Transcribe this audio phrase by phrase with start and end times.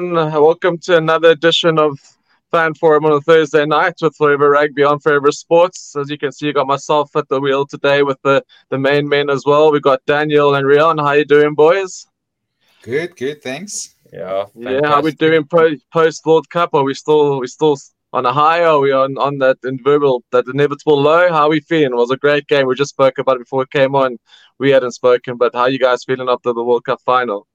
[0.00, 1.98] Welcome to another edition of
[2.52, 5.96] Fan Forum on a Thursday night with Forever Rugby on Forever Sports.
[5.96, 9.08] As you can see, you got myself at the wheel today with the, the main
[9.08, 9.72] men as well.
[9.72, 11.04] We got Daniel and Riaan.
[11.04, 12.06] How you doing, boys?
[12.82, 13.42] Good, good.
[13.42, 13.96] Thanks.
[14.12, 14.82] Yeah, fantastic.
[14.84, 14.88] yeah.
[14.88, 15.44] How we doing
[15.92, 16.74] post World Cup?
[16.74, 17.76] Are we still we still
[18.12, 18.62] on a high?
[18.62, 21.28] Are we on on that inevitable that inevitable low?
[21.28, 21.92] How are we feeling?
[21.92, 22.68] It was a great game.
[22.68, 24.18] We just spoke about it before it came on.
[24.60, 27.48] We hadn't spoken, but how you guys feeling after the World Cup final?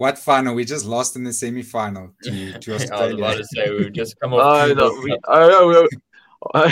[0.00, 0.54] What final?
[0.54, 2.94] We just lost in the semi-final to, to Australia.
[2.94, 4.70] I was about to say we just come off.
[4.70, 5.14] Uh, no, we,
[6.54, 6.70] uh,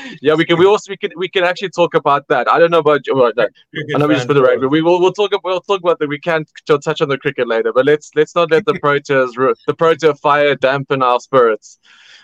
[0.22, 0.58] yeah, we can.
[0.58, 2.48] We also we can we can actually talk about that.
[2.48, 3.50] I don't know about about that.
[3.94, 4.70] I know we just for the record.
[4.70, 6.08] We will we'll talk we'll talk about that.
[6.08, 9.34] We can't touch on the cricket later, but let's let's not let the Proteas
[9.66, 11.78] the Protea fire dampen our spirits.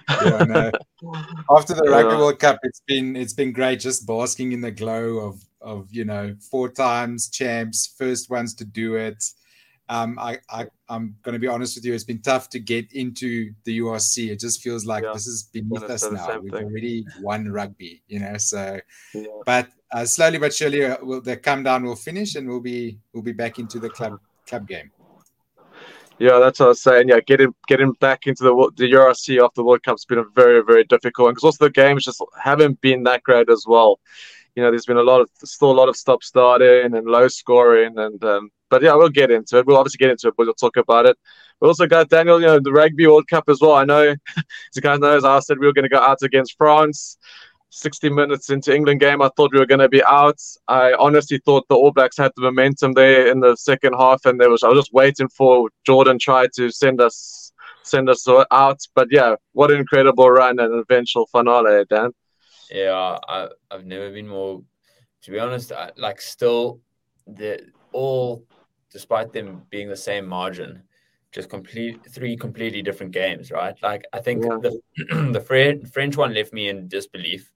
[0.09, 0.73] yeah, no.
[1.51, 2.19] After the Rugby yeah.
[2.19, 6.07] World Cup, it's been it's been great just basking in the glow of of you
[6.07, 9.23] know four times champs, first ones to do it.
[9.89, 11.95] Um, I, I I'm going to be honest with you.
[11.95, 14.31] It's been tough to get into the URC.
[14.31, 15.13] It just feels like yeah.
[15.13, 16.39] this is beneath us now.
[16.39, 16.65] We've thing.
[16.65, 18.37] already won rugby, you know.
[18.37, 18.81] So,
[19.15, 19.27] yeah.
[19.47, 22.99] but uh, slowly but surely, uh, we'll, the come down will finish, and we'll be
[23.13, 24.91] we'll be back into the club club game.
[26.19, 27.09] Yeah, that's what I was saying.
[27.09, 30.63] Yeah, getting getting back into the the URC after the World Cup's been a very
[30.65, 34.01] very difficult because also the games just haven't been that great as well.
[34.59, 37.29] You know, there's been a lot of still a lot of stop starting and low
[37.29, 39.67] scoring and um, but yeah, we'll get into it.
[39.67, 41.17] We'll obviously get into it, but we'll talk about it.
[41.61, 43.75] We also got Daniel, you know, the Rugby World Cup as well.
[43.75, 44.03] I know,
[44.75, 47.19] you guys know, as I said, we were going to go out against France.
[47.71, 50.41] 60 minutes into England game, I thought we were going to be out.
[50.67, 54.41] I honestly thought the All Blacks had the momentum there in the second half, and
[54.41, 57.53] there was I was just waiting for Jordan try to send us
[57.85, 58.81] send us out.
[58.97, 62.11] But yeah, what an incredible run and eventual finale, Dan.
[62.71, 64.63] Yeah, I, I've never been more.
[65.23, 66.81] To be honest, I, like still
[67.27, 67.61] the
[67.93, 68.45] all
[68.91, 70.83] despite them being the same margin,
[71.33, 73.75] just complete three completely different games, right?
[73.83, 74.59] Like I think yeah.
[74.63, 77.51] the the French French one left me in disbelief.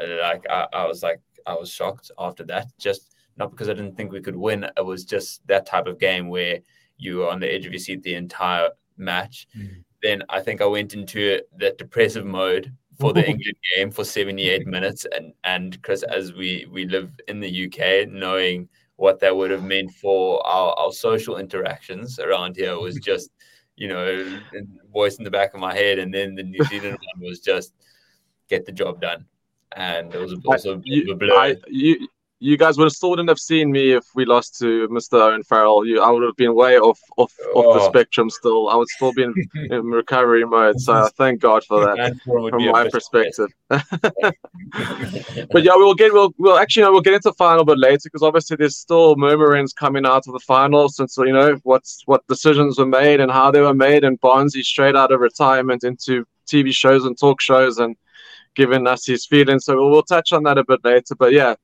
[0.00, 2.66] Uh, like I, I was like I was shocked after that.
[2.78, 4.64] Just not because I didn't think we could win.
[4.76, 6.60] It was just that type of game where
[6.96, 9.48] you were on the edge of your seat the entire match.
[9.56, 9.84] Mm.
[10.02, 14.66] Then I think I went into that depressive mode for the England game for 78
[14.66, 19.50] minutes and and because as we we live in the UK knowing what that would
[19.50, 23.30] have meant for our, our social interactions around here was just,
[23.76, 24.40] you know,
[24.92, 25.98] voice in the back of my head.
[25.98, 27.72] And then the New Zealand one was just
[28.48, 29.24] get the job done.
[29.76, 31.34] And it was also I, you, a blur.
[31.34, 32.06] I, you,
[32.44, 35.14] you guys would have still wouldn't have seen me if we lost to Mr.
[35.14, 35.86] Owen Farrell.
[35.86, 37.60] You, I would have been way off off, oh.
[37.60, 37.88] off the oh.
[37.88, 38.68] spectrum still.
[38.68, 39.34] I would still be in,
[39.70, 40.78] in recovery mode.
[40.78, 43.48] So thank God for that from my perspective.
[43.68, 47.78] but yeah, we'll get we'll, we'll actually you know, we'll get into the final bit
[47.78, 52.02] later because obviously there's still murmurings coming out of the final since you know what's
[52.04, 55.82] what decisions were made and how they were made and Bonzi straight out of retirement
[55.82, 57.96] into TV shows and talk shows and
[58.54, 59.64] giving us his feelings.
[59.64, 61.14] So we'll, we'll touch on that a bit later.
[61.18, 61.54] But yeah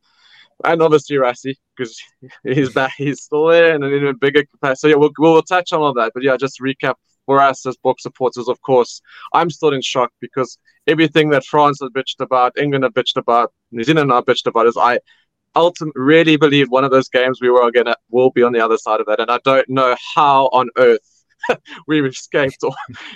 [0.65, 2.01] and obviously Rassie because
[2.43, 4.81] he's back, he's still there and in a bigger capacity.
[4.81, 6.13] So yeah, we'll, we'll touch on all that.
[6.15, 6.95] But yeah, just recap
[7.27, 9.01] for us as Boks supporters, of course,
[9.33, 13.53] I'm still in shock because everything that France has bitched about, England have bitched about,
[13.71, 14.99] New Zealand have bitched about is I
[15.57, 18.79] ultimately really believe one of those games we were gonna will be on the other
[18.79, 21.20] side of that, and I don't know how on earth
[21.87, 22.63] we escaped.
[22.63, 22.73] Or,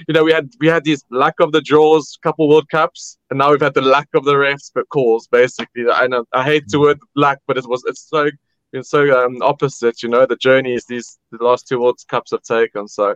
[0.08, 3.38] you know, we had we had these lack of the draws, couple World Cups, and
[3.38, 5.26] now we've had the lack of the refs but calls.
[5.28, 8.30] Basically, I know I hate the word lack, but it was it's so
[8.72, 10.02] been so um, opposite.
[10.02, 12.88] You know, the journeys these the last two World Cups have taken.
[12.88, 13.14] So,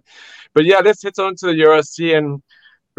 [0.55, 2.43] but yeah, let's hit on to the URC and.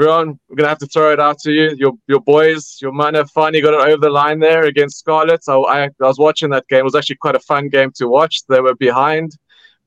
[0.02, 1.76] Ron, we're gonna have to throw it out to you.
[1.76, 5.44] Your your boys, your man have finally got it over the line there against Scarlet.
[5.44, 6.80] So I, I was watching that game.
[6.80, 8.44] It was actually quite a fun game to watch.
[8.48, 9.34] They were behind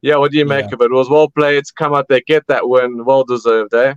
[0.02, 0.74] yeah, what do you make yeah.
[0.74, 0.86] of it?
[0.86, 3.94] It was well played to come out there, get that win, well deserved, eh?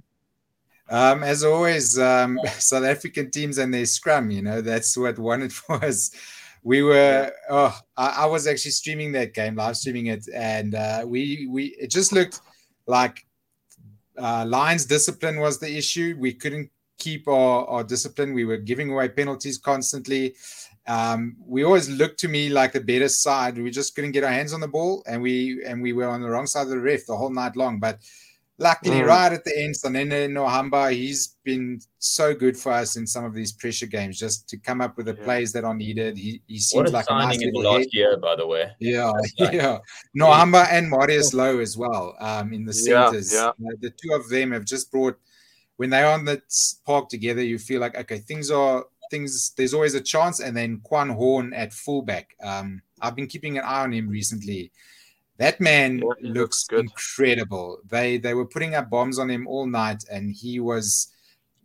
[0.88, 5.41] Um, as always, um, South African teams and their scrum, you know, that's what won
[5.41, 6.11] it for us.
[6.63, 11.03] We were, oh, I, I was actually streaming that game, live streaming it, and uh,
[11.05, 12.39] we, we, it just looked
[12.88, 13.25] like
[14.17, 16.15] uh, Lions discipline was the issue.
[16.19, 18.33] We couldn't keep our, our discipline.
[18.33, 20.35] We were giving away penalties constantly.
[20.87, 23.57] Um, we always looked to me like the better side.
[23.57, 26.21] We just couldn't get our hands on the ball, and we and we were on
[26.21, 27.79] the wrong side of the ref the whole night long.
[27.79, 27.99] But
[28.59, 29.07] luckily, mm.
[29.07, 33.33] right at the end, Sanele Nohamba, he's been so good for us in some of
[33.33, 35.23] these pressure games, just to come up with the yeah.
[35.23, 36.17] plays that are needed.
[36.17, 38.71] He, he seems like a nice in the last year, by the way.
[38.79, 39.79] Yeah, yeah.
[40.17, 43.33] Nohamba and Marius Louw as well um, in the centers.
[43.33, 43.71] Yeah, yeah.
[43.79, 45.17] the two of them have just brought
[45.77, 46.41] when they're on the
[46.85, 49.52] park together, you feel like okay, things are things.
[49.52, 50.40] There's always a chance.
[50.40, 52.36] And then Quan Horn at fullback.
[52.44, 54.72] Um, I've been keeping an eye on him recently.
[55.38, 57.80] That man yeah, looks, looks incredible.
[57.90, 61.13] They they were putting up bombs on him all night, and he was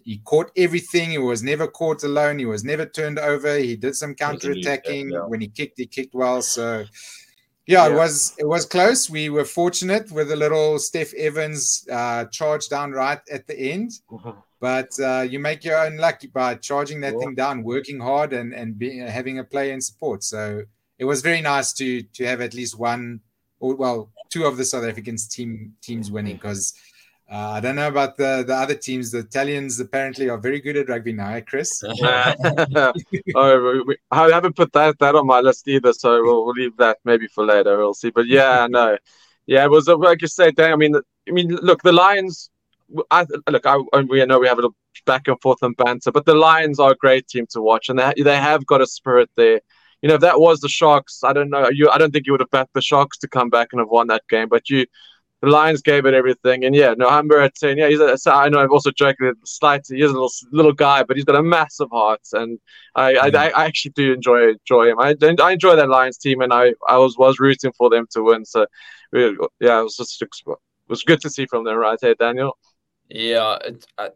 [0.03, 1.11] he caught everything.
[1.11, 2.39] He was never caught alone.
[2.39, 3.57] He was never turned over.
[3.59, 5.11] He did some counter attacking.
[5.11, 5.21] Yeah.
[5.21, 6.43] When he kicked, he kicked well.
[6.43, 6.85] So
[7.67, 9.09] yeah, yeah, it was it was close.
[9.09, 13.93] We were fortunate with a little Steff Evans uh, charge down right at the end.
[14.63, 14.99] Mm-hmm.
[14.99, 18.53] But uh, you make your own luck by charging that thing down, working hard, and
[18.55, 20.23] and being, having a play and support.
[20.23, 20.63] So
[20.99, 23.21] it was very nice to to have at least one,
[23.59, 26.75] or well, two of the South Africans team teams winning because
[27.31, 29.13] uh, I don't know about the, the other teams.
[29.13, 31.81] The Italians apparently are very good at rugby now, eh, Chris?
[32.03, 36.77] oh, we, I haven't put that that on my list either, so we'll, we'll leave
[36.79, 37.79] that maybe for later.
[37.79, 38.11] We'll see.
[38.11, 38.99] But yeah, no,
[39.47, 40.59] yeah, it was like you said.
[40.59, 42.51] I mean, I mean, look, the Lions.
[43.11, 43.77] I look, I
[44.09, 44.77] we know we have a little
[45.07, 47.99] back and forth and banter, but the Lions are a great team to watch, and
[47.99, 49.61] they they have got a spirit there.
[50.03, 51.69] You know, if that was the Sharks, I don't know.
[51.69, 53.89] You, I don't think you would have bet the Sharks to come back and have
[53.89, 54.87] won that game, but you
[55.41, 56.65] the Lions gave it everything.
[56.65, 57.79] And yeah, Nohamba at 10.
[57.79, 61.03] Yeah, he's a, I know I've also joked with slightly, he's a little little guy,
[61.03, 62.21] but he's got a massive heart.
[62.33, 62.59] And
[62.95, 64.99] I, I, I, actually do enjoy enjoy him.
[65.01, 68.23] I, I enjoy that Lions team, and I, I was, was rooting for them to
[68.23, 68.45] win.
[68.45, 68.67] So
[69.13, 69.31] yeah,
[69.81, 70.29] it was just it
[70.89, 72.59] was good to see from them, right here, Daniel?
[73.11, 74.11] Yeah, it, I,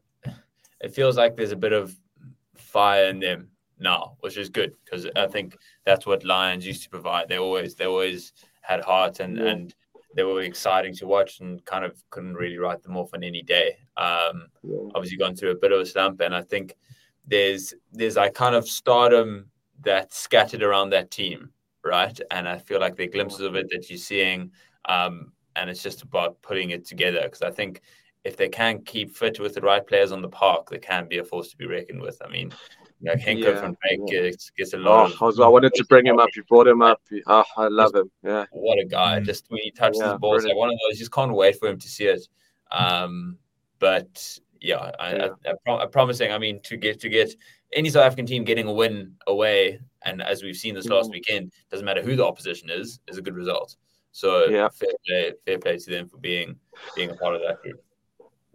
[0.81, 1.95] it feels like there's a bit of
[2.57, 3.49] fire in them
[3.79, 7.29] now, which is good because I think that's what Lions used to provide.
[7.29, 8.33] They always they always
[8.63, 9.47] had heart and yeah.
[9.47, 9.75] and
[10.17, 13.43] they were exciting to watch and kind of couldn't really write them off on any
[13.43, 13.77] day.
[13.97, 14.79] Um, yeah.
[14.95, 16.77] Obviously, gone through a bit of a slump, and I think
[17.27, 19.47] there's there's like kind of stardom
[19.81, 21.51] that's scattered around that team,
[21.85, 22.19] right?
[22.31, 24.53] And I feel like the glimpses of it that you're seeing,
[24.89, 27.23] um, and it's just about putting it together.
[27.25, 27.81] Because I think
[28.25, 31.19] if they can keep fit with the right players on the park, they can be
[31.19, 32.21] a force to be reckoned with.
[32.25, 32.53] I mean,
[33.03, 34.23] like Henco yeah, van Wyk yeah.
[34.23, 35.13] gets, gets a lot.
[35.21, 36.31] Oh, of, I, wanted to bring him up.
[36.35, 37.03] You brought him up.
[37.27, 38.11] Oh, I love him.
[38.23, 38.47] Yeah.
[38.53, 39.21] What a guy!
[39.21, 39.27] Mm.
[39.27, 40.99] Just when he touches yeah, the ball, like one of those.
[40.99, 42.27] Just can't wait for him to see it.
[42.71, 43.37] Um,
[43.79, 45.29] but yeah, I, yeah.
[45.47, 46.33] I, I, am promising.
[46.33, 47.35] I mean, to get to get
[47.75, 51.15] any South African team getting a win away, and as we've seen this last mm.
[51.15, 53.77] weekend, doesn't matter who the opposition is, is a good result.
[54.13, 54.69] So yeah.
[54.69, 56.57] fair play, fair play to them for being
[56.97, 57.85] being a part of that group.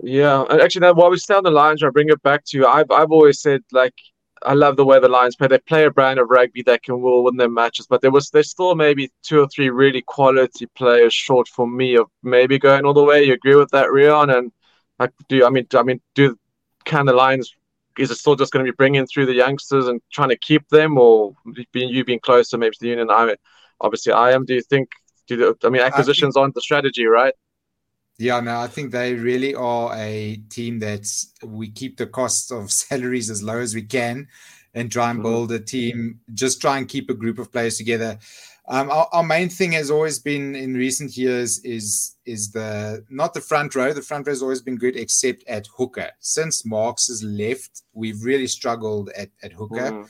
[0.01, 2.57] Yeah, and actually, now while we stay on the Lions, I bring it back to
[2.57, 2.65] you.
[2.65, 3.93] I've I've always said like
[4.43, 5.47] I love the way the Lions play.
[5.47, 8.29] They play a brand of rugby that can will win their matches, but there was
[8.29, 12.85] there's still maybe two or three really quality players short for me of maybe going
[12.85, 13.23] all the way.
[13.23, 14.35] You agree with that, Riaan?
[14.35, 14.51] And
[14.99, 16.37] like, do I mean I mean do
[16.85, 17.53] can the Lions
[17.97, 20.67] is it still just going to be bringing through the youngsters and trying to keep
[20.69, 21.33] them, or
[21.73, 23.09] being you being closer maybe to the union?
[23.11, 23.35] I
[23.81, 24.45] obviously I am.
[24.45, 24.89] Do you think?
[25.27, 27.33] Do the, I mean acquisitions think, aren't the strategy, right?
[28.19, 31.07] Yeah, no, I think they really are a team that
[31.41, 34.27] we keep the cost of salaries as low as we can
[34.73, 35.29] and try and mm-hmm.
[35.29, 38.19] build a team, just try and keep a group of players together.
[38.67, 43.33] Um, our, our, main thing has always been in recent years is is the not
[43.33, 43.93] the front row.
[43.93, 46.11] The front row has always been good, except at hooker.
[46.19, 49.91] Since Marx has left, we've really struggled at, at hooker.
[49.91, 50.09] Mm.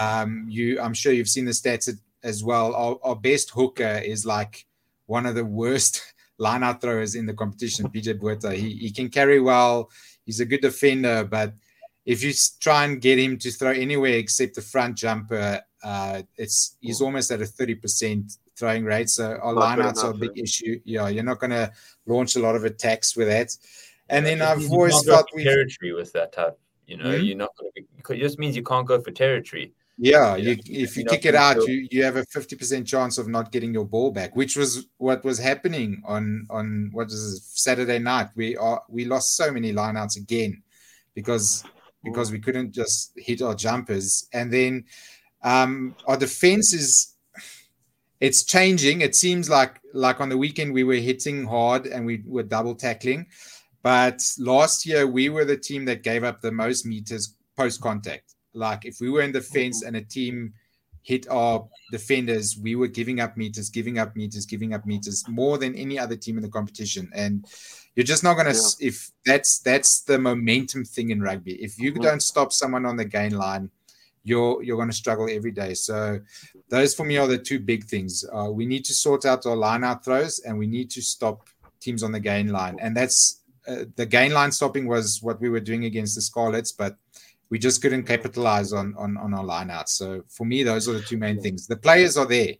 [0.00, 1.90] Um, you, I'm sure you've seen the stats
[2.22, 2.76] as well.
[2.76, 4.66] Our, our best hooker is like
[5.06, 6.02] one of the worst
[6.38, 7.88] line out throwers in the competition.
[7.88, 9.90] PJ Botha, he, he can carry well.
[10.24, 11.54] He's a good defender, but
[12.04, 16.76] if you try and get him to throw anywhere except the front jumper, uh, it's
[16.80, 19.08] he's almost at a 30% throwing rate.
[19.08, 20.80] So our lineouts are a big issue.
[20.84, 21.70] Yeah, you're not going to
[22.06, 23.50] launch a lot of attacks with that.
[24.08, 26.58] And yeah, then I've always felt we territory with that type.
[26.86, 27.24] You know, mm-hmm.
[27.24, 28.14] you're not going to.
[28.14, 29.72] It just means you can't go for territory.
[29.98, 33.28] Yeah, you, if you kick it out, you, you have a fifty percent chance of
[33.28, 37.98] not getting your ball back, which was what was happening on on what is Saturday
[37.98, 38.28] night.
[38.36, 40.62] We are we lost so many lineouts again
[41.14, 41.64] because
[42.04, 44.84] because we couldn't just hit our jumpers, and then
[45.42, 47.14] um, our defense is
[48.20, 49.00] it's changing.
[49.00, 52.74] It seems like like on the weekend we were hitting hard and we were double
[52.74, 53.28] tackling,
[53.82, 58.35] but last year we were the team that gave up the most meters post contact
[58.56, 60.52] like if we were in the fence and a team
[61.02, 65.56] hit our defenders, we were giving up meters, giving up meters, giving up meters more
[65.56, 67.08] than any other team in the competition.
[67.14, 67.46] And
[67.94, 68.88] you're just not gonna yeah.
[68.88, 71.54] if that's that's the momentum thing in rugby.
[71.62, 72.02] If you mm-hmm.
[72.02, 73.70] don't stop someone on the gain line,
[74.24, 75.74] you're you're gonna struggle every day.
[75.74, 76.20] So
[76.68, 78.24] those for me are the two big things.
[78.32, 81.48] Uh, we need to sort out our line out throws and we need to stop
[81.80, 82.78] teams on the gain line.
[82.80, 86.72] And that's uh, the gain line stopping was what we were doing against the Scarlets,
[86.72, 86.96] but
[87.50, 89.90] we just couldn't capitalize on on, on our lineouts.
[89.90, 91.66] So for me, those are the two main things.
[91.66, 92.54] The players are there.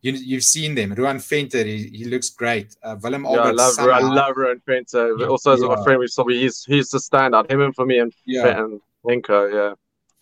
[0.00, 0.92] You, you've seen them.
[0.94, 2.74] Ruan Venter, he, he looks great.
[2.82, 5.28] Uh, Willem yeah, I love, I love Ruan Venter.
[5.28, 5.72] Also, as yeah.
[5.72, 7.48] a friend, we saw he's he's the standout.
[7.50, 8.64] Him and for me and yeah.
[8.64, 9.74] and Henco, yeah.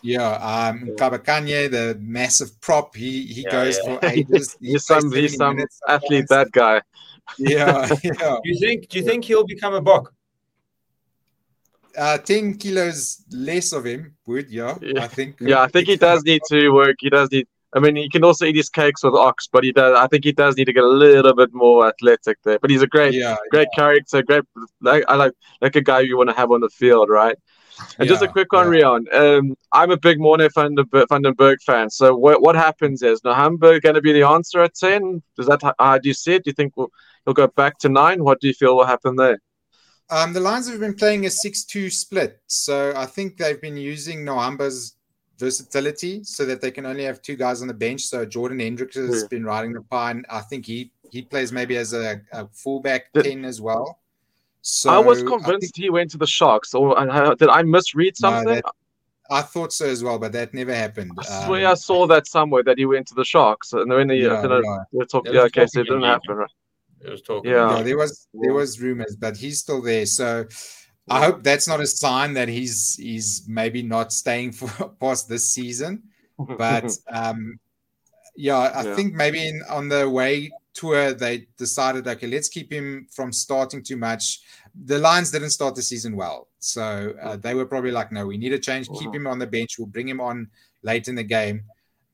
[0.02, 0.94] Yeah, um, Yeah.
[0.94, 3.98] Ntlabakanye, the massive prop, he he Yeah, goes yeah.
[3.98, 4.56] for ages.
[4.60, 6.28] He he's plays some 70 he's some athlete.
[6.28, 6.28] sometimes.
[6.28, 6.82] That guy.
[7.38, 8.36] Yeah, yeah.
[8.42, 8.88] Do you think?
[8.88, 10.12] Do you think he'll become a Bok?
[11.96, 14.76] Uh, ten kilos less of him would, yeah.
[14.80, 15.04] Yeah.
[15.04, 15.36] I think.
[15.40, 16.96] Yeah, I think he does need to work.
[17.00, 17.46] He does need.
[17.72, 19.96] I mean, he can also eat his cakes with ox, but he does.
[19.96, 22.58] I think he does need to get a little bit more athletic there.
[22.58, 24.22] But he's a great, Yeah, great character.
[24.22, 24.42] Great,
[24.80, 27.36] like I like like a guy you want to have on the field, right?
[27.98, 28.80] And just a quick one, yeah.
[28.80, 29.14] Riaan.
[29.14, 31.90] Um, I'm a big Morne van den, Ber- Berg fan.
[31.90, 35.22] So what what happens is Nohamba going to be the answer at ten?
[35.36, 36.44] Does that how do you see it?
[36.44, 36.90] Do you think we'll,
[37.24, 38.24] he'll go back to nine?
[38.24, 39.40] What do you feel will happen there?
[40.10, 44.24] Um, the Lions have been playing a 6-2 split, so I think they've been using
[44.24, 44.96] Nohamba's
[45.38, 48.02] versatility so that they can only have two guys on the bench.
[48.02, 49.28] So Jordan Hendrikse has Yeah.
[49.30, 50.24] been riding the pine.
[50.28, 53.98] I think he he plays maybe as a, a fullback The- ten as well.
[54.62, 57.62] So I was I convinced think- he went to the Sharks, or uh, did I
[57.62, 58.54] misread No, something?
[58.54, 58.64] that-
[59.32, 61.12] I thought so as well, but that never happened.
[61.18, 64.08] I swear Um, I saw that somewhere that he went to the Sharks, and then
[64.08, 64.78] the yeah, I know, yeah.
[64.92, 66.50] they talk, There yeah, was okay, so it didn't happen, right?
[67.04, 67.50] It was talking.
[67.50, 67.76] Yeah.
[67.78, 70.06] yeah, there was there was rumors, but he's still there.
[70.06, 70.46] So
[71.08, 74.68] I hope that's not a sign that he's he's maybe not staying for
[75.00, 76.02] past this season.
[76.38, 77.58] But um,
[78.36, 78.94] yeah, I Yeah.
[78.94, 83.82] think maybe in, on the way tour they decided, okay, let's keep him from starting
[83.82, 84.40] too much.
[84.84, 88.38] The Lions didn't start the season well, so uh, they were probably like, no, we
[88.38, 88.88] need a change.
[88.88, 89.14] Keep Mhm.
[89.16, 89.78] him on the bench.
[89.78, 90.48] We'll bring him on
[90.82, 91.64] late in the game,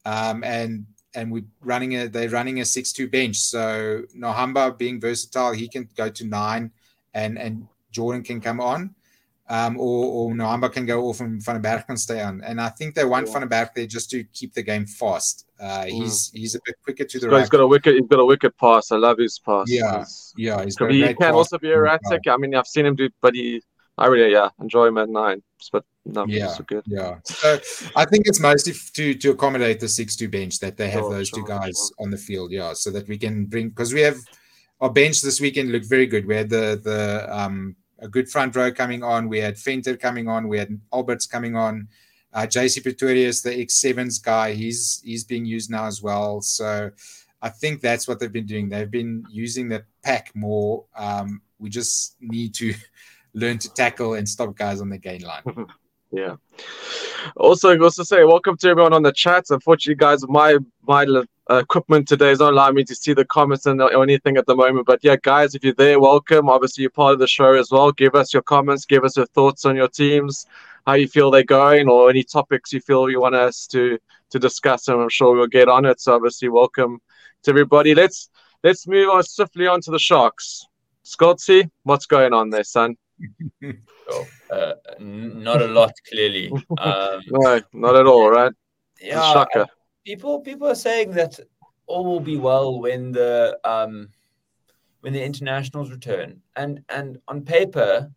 [0.07, 0.87] um, and
[1.17, 3.37] and we're running a they're running a six two bench.
[3.39, 6.71] So Nohamba being versatile, he can go to nine,
[7.15, 8.95] and and Jordan can come on.
[9.49, 12.43] Um, or, or Nohamba can go off and Van Berg can stay on.
[12.43, 13.39] And I think they want Yeah.
[13.39, 15.47] Van Berg there just to keep the game fast.
[15.61, 15.91] Uh, Mm.
[15.93, 17.41] he's he's a bit quicker to He's the got, right.
[17.43, 18.91] he's got a wicked, he's got a wicked pass.
[18.91, 19.67] I love his pass.
[19.69, 21.35] Yeah, He's- yeah, he's got a he great can pass.
[21.35, 22.23] also be erratic.
[22.29, 23.63] I mean, I've seen him do, but he,
[23.99, 25.43] I really, yeah, enjoy at nine.
[25.73, 26.49] But no, Yeah.
[26.49, 26.85] so good.
[26.87, 27.19] Yeah.
[27.25, 27.59] So
[27.97, 31.15] I think it's mostly to to accommodate the six two bench that they have Sure,
[31.15, 32.05] those two guys sure.
[32.05, 32.53] on the field.
[32.53, 34.19] Yeah, so that we can bring because we have
[34.81, 36.27] our bench this weekend looked very good.
[36.27, 39.29] We had the the um a good front row coming on.
[39.29, 40.49] We had Venter coming on.
[40.49, 41.89] We had Alberts coming on.
[42.35, 46.43] Uh, JC Pretorius, the X sevens guy, he's he's being used now as well.
[46.43, 46.91] So
[47.41, 48.69] I think that's what they've been doing.
[48.69, 50.85] They've been using the pack more.
[50.95, 52.75] Um, we just need to
[53.37, 55.43] learn to tackle and stop guys on the gain line.
[56.13, 56.37] Yeah.
[57.37, 59.47] Also, also say welcome to everyone on the chat.
[59.51, 61.05] Unfortunately, guys, my my
[61.51, 64.55] uh, equipment today is not allowing me to see the comments and anything at the
[64.55, 64.87] moment.
[64.87, 66.49] But yeah, guys, if you're there, welcome.
[66.49, 67.91] Obviously, you're part of the show as well.
[67.91, 68.87] Give us your comments.
[68.87, 70.47] Give us your thoughts on your teams,
[70.87, 73.99] how you feel they're going, or any topics you feel you want us to
[74.31, 74.87] to discuss.
[74.87, 76.01] And I'm sure we'll get on it.
[76.01, 77.01] So obviously, welcome
[77.43, 77.97] to everybody.
[77.97, 78.31] Let's
[78.63, 80.65] let's move on swiftly on to the Sharks.
[81.03, 82.97] Scotty, what's going on there, son?
[84.09, 86.53] So, uh, n- not a lot, clearly.
[86.79, 88.53] Um, No, not at all, right?
[89.01, 89.67] yeah, Shocker.
[90.05, 91.39] people people are saying that
[91.87, 94.09] all will be well when the um
[95.01, 98.11] when the internationals return and and on paper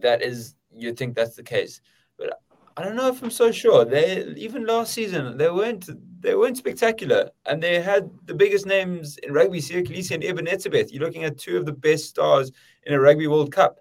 [0.00, 1.80] that is you'd think that's the case
[2.18, 2.40] but
[2.76, 5.88] i don't know if i'm so sure they even last season they weren't
[6.20, 10.46] they weren't spectacular and they had the biggest names in rugby Siya Kolisi and Eben
[10.46, 10.92] Etzebeth.
[10.92, 12.52] you're looking at two of the best stars
[12.86, 13.80] in a rugby world cup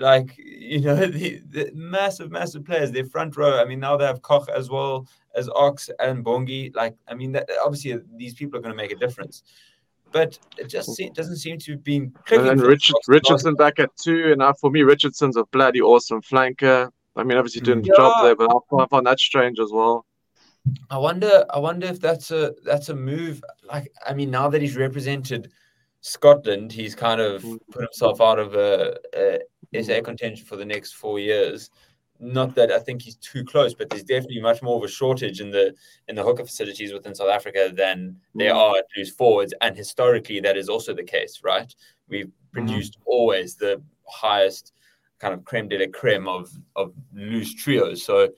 [0.00, 4.04] like you know the, the massive massive players their front row i mean now they
[4.06, 6.74] have koch as well as Ox and Bongi.
[6.74, 9.44] Like, I mean, that, obviously these people are going to make a difference,
[10.10, 12.46] but it just se- doesn't seem to have been And clicking.
[12.46, 16.90] then Richard, Richardson back at two, and now for me, Richardson's a bloody awesome flanker.
[17.14, 20.04] I mean, obviously doing the job there, but I find that strange as well.
[20.90, 21.44] I wonder.
[21.50, 23.40] I wonder if that's a that's a move.
[23.72, 25.52] Like, I mean, now that he's represented
[26.00, 27.58] Scotland, he's kind of Mm.
[27.70, 29.38] put himself out of a, a
[29.74, 31.70] SA contention for the next four years.
[32.22, 35.40] Not that I think he's too close, but there's definitely much more of a shortage
[35.40, 35.74] in the
[36.08, 38.56] in the hooker facilities within South Africa than there Mm.
[38.58, 41.74] are at loose forwards, and historically that is also the case, right?
[42.08, 44.72] We've produced always the highest
[45.18, 48.02] kind of creme de la creme of of loose trios.
[48.02, 48.28] So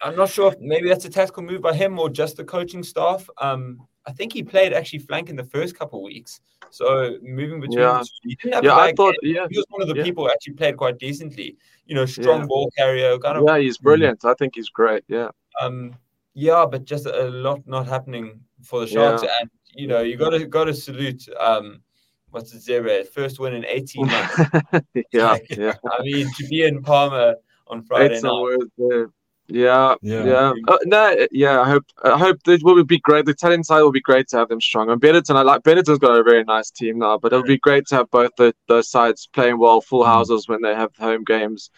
[0.00, 2.82] I'm not sure if maybe that's a tactical move by him or just the coaching
[2.82, 3.28] staff.
[3.38, 6.40] Um, I think he played actually flank in the first couple of weeks.
[6.70, 7.98] So moving between, Yeah.
[7.98, 9.34] the two, he didn't have Yeah, I thought, game.
[9.34, 10.04] yeah, he was one of the yeah.
[10.04, 11.56] people who actually played quite decently.
[11.86, 12.46] You know, strong Yeah.
[12.46, 13.44] ball carrier, kind of.
[13.46, 14.24] yeah, he's brilliant.
[14.24, 15.02] I think he's great.
[15.08, 15.96] Yeah, Um,
[16.34, 20.30] yeah, but just a lot not happening for the Sharks, and you know, you got
[20.30, 21.28] to got to salute.
[21.38, 21.82] Um,
[22.30, 23.04] what's it, Zero?
[23.04, 24.34] First win in 18 months.
[25.12, 25.74] yeah, yeah.
[25.90, 27.36] I mean, to be in Palmer
[27.68, 28.40] on Friday It's night.
[28.78, 29.10] word.
[29.48, 30.24] Yeah, Yeah.
[30.24, 30.52] yeah.
[30.66, 31.60] Uh, no, yeah.
[31.60, 31.84] I hope.
[32.02, 33.26] I hope it will be great.
[33.26, 34.90] The talent side will be great to have them strong.
[34.90, 37.86] And Benetton, I like Benetton's got a very nice team now, but it'll be great
[37.88, 40.06] to have both the, those sides playing well, full Mm.
[40.06, 41.70] houses when they have home games.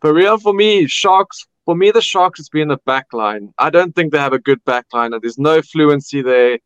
[0.00, 1.46] But real for me, Sharks.
[1.64, 3.54] for me, the Sharks has been the back line.
[3.56, 5.12] I don't think they have a good back line.
[5.12, 6.58] There's no fluency there.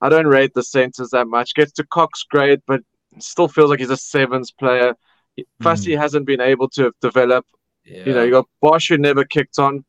[0.00, 1.54] I don't rate the centers that much.
[1.54, 2.80] Gets to Cox great, but
[3.20, 4.94] still feels like he's a sevens player.
[5.62, 5.98] Fassi mm.
[5.98, 7.46] hasn't been able to develop.
[7.84, 8.02] Yeah.
[8.06, 9.84] You know, you got Bosch who never kicked on.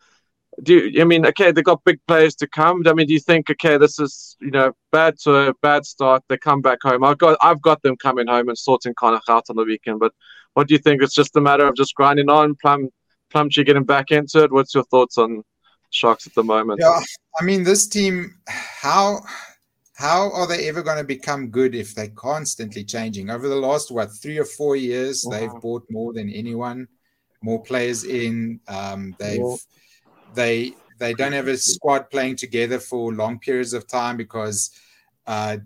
[0.63, 1.51] Do you, I mean okay?
[1.51, 2.83] they've got big players to come.
[2.85, 6.23] I mean, do you think okay, this is you know bad to a bad start?
[6.27, 7.03] They come back home.
[7.03, 9.99] I've got I've got them coming home and sorting Connacht out on the weekend.
[9.99, 10.13] But
[10.53, 11.01] what do you think?
[11.01, 12.55] It's just a matter of just grinding on.
[12.55, 12.89] Plum
[13.31, 14.51] Plumtree getting back into it.
[14.51, 15.43] What's your thoughts on
[15.89, 16.81] Sharks at the moment?
[16.81, 16.99] Yeah,
[17.39, 19.21] I mean, this team, how
[19.93, 23.29] how are they ever going to become good if they're constantly changing?
[23.29, 25.31] Over the last what three or four years, wow.
[25.31, 26.87] they've bought more than anyone,
[27.41, 28.59] more players in.
[28.67, 29.39] Um, they've
[30.33, 34.69] they they don't have a squad playing together for long periods of time because
[35.25, 35.57] uh,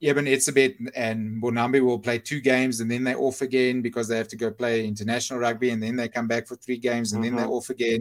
[0.00, 4.16] Eben Etzebeth and Mbonambi will play two games and then they're off again because they
[4.16, 7.22] have to go play international rugby and then they come back for three games and
[7.22, 7.30] mm-hmm.
[7.30, 7.54] then they're mm-hmm.
[7.54, 8.00] off again.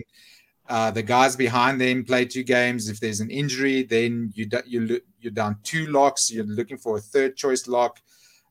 [0.69, 2.89] Uh, the guys behind them play two games.
[2.89, 6.31] If there's an injury, then you you you're down two locks.
[6.31, 7.99] You're looking for a third choice lock.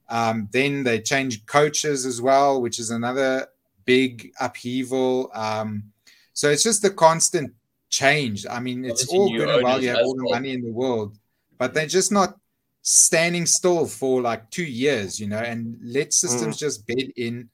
[0.08, 3.49] Um, then they change coaches as well, which is another
[3.85, 5.30] big upheaval.
[5.35, 5.92] Um,
[6.37, 7.50] so it's just a constant
[7.88, 8.47] change.
[8.47, 9.83] I mean, it's all good and well.
[9.83, 11.16] You have all the money in the world,
[11.57, 12.37] but they're just not
[12.83, 16.61] standing still for like two years, you know, and let systems mm.
[16.61, 17.49] just bed in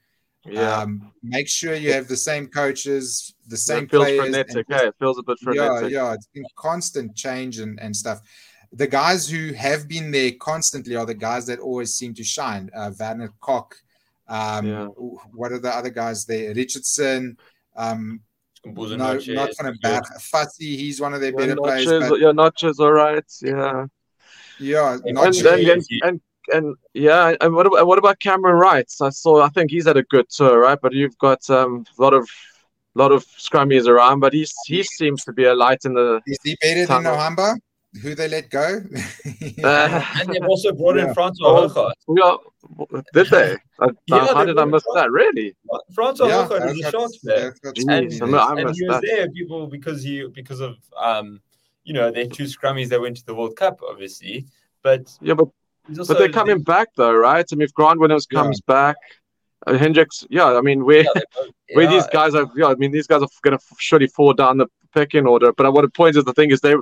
[0.45, 0.79] yeah.
[0.79, 4.21] Um, make sure you have the same coaches, the same it feels players.
[4.21, 5.93] Frenetic, hey, it feels a bit frenetic.
[5.93, 8.21] Yeah, yeah, it's been constant change and, and stuff.
[8.73, 12.71] The guys who have been there constantly are the guys that always seem to shine.
[12.75, 13.77] Uh, Werner Kok,
[14.27, 14.87] um, yeah.
[14.87, 16.53] what are the other guys there?
[16.55, 17.39] Richardson,
[17.77, 18.21] um,
[18.65, 22.09] no, not from a bad Fassi, he's one of their yeah, better notches, players.
[22.09, 22.21] But...
[22.21, 23.25] Yeah, Notches, all right.
[23.41, 23.87] Yeah.
[24.59, 26.21] Yeah, and, and, and,
[26.53, 28.91] and yeah, and what about what about Cameron Wright?
[29.01, 29.43] I saw.
[29.43, 30.79] I think he's had a good tour, right?
[30.81, 32.29] But you've got um, a lot of
[32.95, 36.21] lot of scrummies around, but he's he seems to be a light in the.
[36.27, 37.17] Is he better tunnel.
[37.17, 37.57] than Ohamba?
[38.01, 38.81] Who they let go?
[39.65, 42.37] uh, and they've also brought in Francois oh, yeah,
[43.13, 43.57] did they?
[43.79, 45.11] Uh, yeah, how did I miss that?
[45.11, 45.55] Really?
[45.95, 49.03] Francois yeah, Hochart is a Sharks player, and, and he was that.
[49.03, 51.41] there people because he because of um
[51.85, 54.47] you know their two scrummies that went to the World Cup, obviously.
[54.83, 55.49] But yeah, but
[55.89, 57.45] but they're coming back though, right?
[57.51, 58.75] I mean, if Grant Williams comes yeah.
[58.75, 58.97] back,
[59.67, 61.23] uh, Hendricks, yeah, I mean, where yeah,
[61.75, 64.59] where these guys are, yeah, I mean, these guys are going to surely fall down
[64.59, 65.53] the pecking order.
[65.53, 66.75] But what the point is, the thing is, they,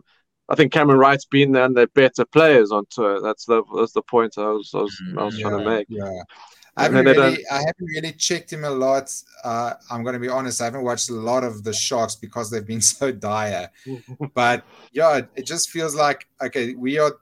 [0.50, 3.20] I think Cameron Wright's been there, and they're better players on tour.
[3.22, 5.86] That's the that's the point I was I was, I was yeah, trying to make.
[5.88, 6.22] Yeah.
[6.76, 9.12] I haven't, really, I haven't really checked him a lot.
[9.44, 10.60] Uh, I'm going to be honest.
[10.62, 13.70] I haven't watched a lot of the Sharks because they've been so dire.
[14.34, 17.12] but yeah, it just feels like okay, we are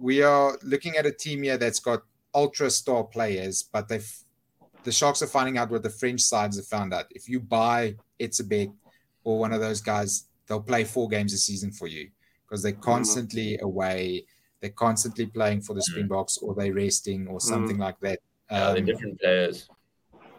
[0.00, 2.02] we are looking at a team here that's got
[2.34, 4.10] ultra star players, but they've
[4.84, 7.04] the Sharks are finding out what the French sides have found out.
[7.10, 8.72] If you buy Etzebeth
[9.24, 12.08] or one of those guys, they'll play four games a season for you
[12.52, 12.82] because they're mm-hmm.
[12.82, 13.64] constantly mm-hmm.
[13.64, 14.26] away.
[14.60, 15.84] They're constantly playing for the mm.
[15.84, 17.82] Springboks or they're resting or something mm-hmm.
[17.82, 18.18] like that.
[18.50, 19.68] Um, yeah, they're different players.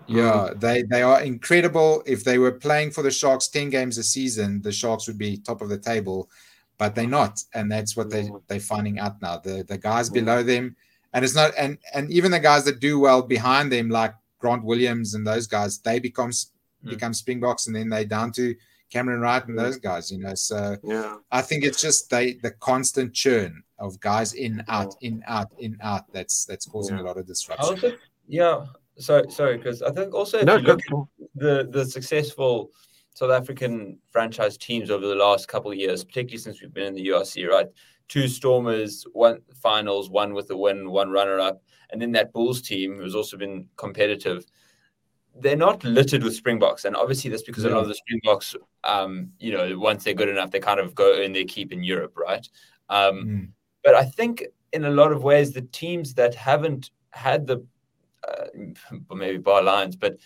[0.05, 2.03] Yeah, they they are incredible.
[2.05, 5.37] If they were playing for the Sharks ten games a season, the Sharks would be
[5.37, 6.29] top of the table
[6.77, 9.37] but they're not, and that's what they they're finding out now.
[9.37, 10.75] The the guys below them,
[11.13, 14.63] and it's not, and and even the guys that do well behind them, like Grant
[14.63, 16.49] Williams and those guys, they become mm.
[16.83, 18.55] become Springboks, and then they down to
[18.91, 20.11] Cameron Wright and those guys.
[20.11, 24.63] You know, so yeah, I think it's just they the constant churn of guys in
[24.67, 27.03] out in out in out that's that's causing yeah.
[27.03, 27.69] a lot of disruption.
[27.69, 28.65] Also, yeah.
[28.97, 30.97] So sorry, because I think also if no, you look at
[31.35, 32.71] the the successful
[33.15, 36.95] South African franchise teams over the last couple of years, particularly since we've been in
[36.95, 37.67] the URC, right?
[38.07, 42.61] Two Stormers, one finals, one with a win, one runner up, and then that Bulls
[42.61, 44.45] team who's also been competitive.
[45.35, 47.71] They're not littered with Springboks, and obviously that's because yeah.
[47.71, 50.93] a lot of the Springboks, um, you know, once they're good enough, they kind of
[50.93, 52.47] go and they keep in Europe, right?
[52.89, 53.49] Um, mm.
[53.83, 57.65] But I think in a lot of ways, the teams that haven't had the,
[58.27, 58.45] uh,
[59.13, 60.17] maybe bar lines, but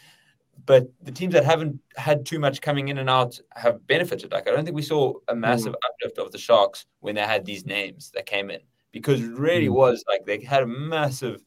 [0.65, 4.31] but the teams that haven't had too much coming in and out have benefited.
[4.31, 5.89] Like I don't think we saw a massive mm.
[5.89, 8.59] uplift of the Sharks when they had these names that came in
[8.91, 9.73] because it really mm.
[9.73, 11.43] was like they had a massive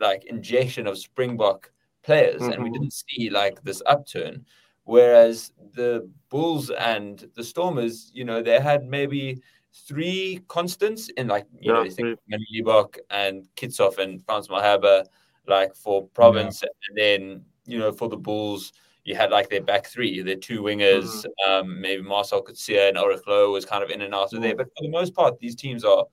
[0.00, 1.70] like injection of Springbok
[2.08, 2.52] players mm-hmm.
[2.52, 2.80] and we mm-hmm.
[2.80, 4.44] didn't see like this upturn.
[4.84, 9.42] Whereas the Bulls and the Stormers, you know, they had maybe
[9.86, 15.04] three constants in like you yeah, know, you think Manu and Kitshoff and Frans Malherbe,
[15.46, 16.70] like for province, yeah.
[16.88, 18.72] and then you know, for the Bulls,
[19.04, 21.50] you had like their back three, their two wingers, mm-hmm.
[21.50, 24.54] um, maybe Marcel Coetzee and Elrigh Louw was kind of in and out of there.
[24.54, 24.58] Mm.
[24.60, 26.06] But for the most part, these teams are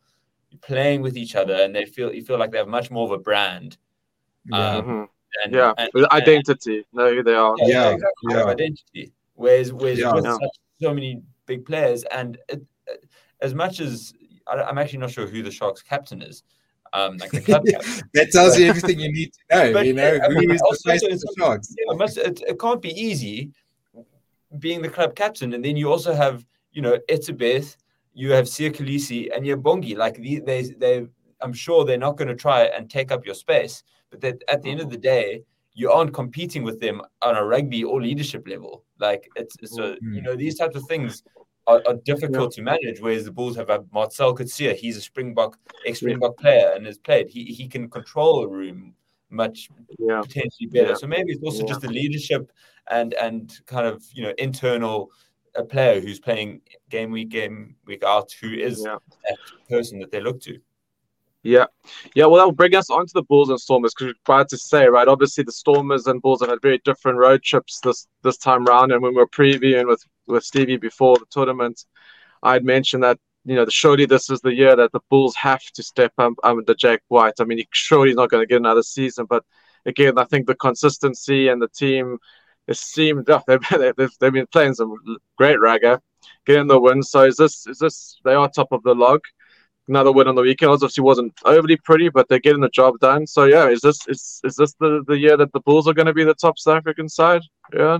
[0.61, 3.11] playing with each other and they feel you feel like they have much more of
[3.11, 3.77] a brand.
[4.45, 5.03] Yeah, um, mm-hmm.
[5.43, 5.73] And, yeah.
[5.77, 6.77] And, identity.
[6.77, 7.55] And, no, they are.
[7.59, 8.33] Yeah, yeah exactly.
[8.33, 8.45] Yeah.
[8.45, 9.13] identity.
[9.35, 10.41] Whereas, whereas yeah, with such
[10.81, 12.61] so many big players, and it,
[13.41, 14.13] as much as
[14.47, 16.43] I, am actually not sure who the Sharks captain is.
[16.93, 17.65] Um, like the club
[18.13, 19.73] that tells you everything you need to know.
[19.73, 21.75] But, you know yeah, who is the face of the Sharks.
[21.77, 23.51] Yeah, it, must, it, it can't be easy
[24.59, 27.75] being the club captain, and then you also have you know Etzebeth,
[28.13, 29.97] you have Siya Kolisi, and you have Bongi.
[29.97, 31.07] Like they, they, they,
[31.41, 33.83] I'm sure they're not going to try and take up your space,
[34.15, 37.43] but that at the end of the day, you aren't competing with them on a
[37.43, 38.83] rugby or leadership level.
[38.99, 40.23] Like it's so you mm.
[40.23, 41.23] know these types of things
[41.67, 42.55] are, are difficult yeah.
[42.55, 43.01] to manage.
[43.01, 46.97] Whereas the Bulls have a Marcel Coetzee, he's a Springbok ex Springbok player and has
[46.97, 47.27] played.
[47.27, 48.93] He he can control a room
[49.29, 50.21] much yeah.
[50.21, 50.95] potentially better.
[50.95, 52.51] So maybe it's also just the leadership
[52.89, 55.11] and and kind of you know internal
[55.55, 59.01] a player who's playing game week game week out who is that
[59.69, 60.59] person that they look to.
[61.45, 61.65] Yeah,
[62.15, 62.25] yeah.
[62.25, 64.87] Well, that will bring us onto the Bulls and Stormers because we're about to say,
[64.87, 65.07] right?
[65.07, 68.91] Obviously, the Stormers and Bulls have had very different road trips this this time round.
[68.91, 71.85] And when we were previewing with with Stevie before the tournament,
[72.41, 75.83] I'd mentioned that you know surely this is the year that the Bulls have to
[75.83, 77.35] step up under Jake White.
[77.39, 79.43] I mean, he, surely he's not going to get another season, but
[79.85, 82.17] again, I think the consistency and the team
[82.67, 84.95] it seemed oh, they've, they've, they've been playing some
[85.37, 86.01] great ragga,
[86.47, 87.03] getting the win.
[87.03, 89.21] So is this is this they are top of the log?
[89.87, 90.71] Another win on the weekend.
[90.71, 93.27] Obviously, wasn't overly pretty, but they're getting the job done.
[93.27, 96.07] So yeah, is this is is this the, the year that the Bulls are going
[96.07, 97.43] to be the top South African side?
[97.73, 97.99] Yeah.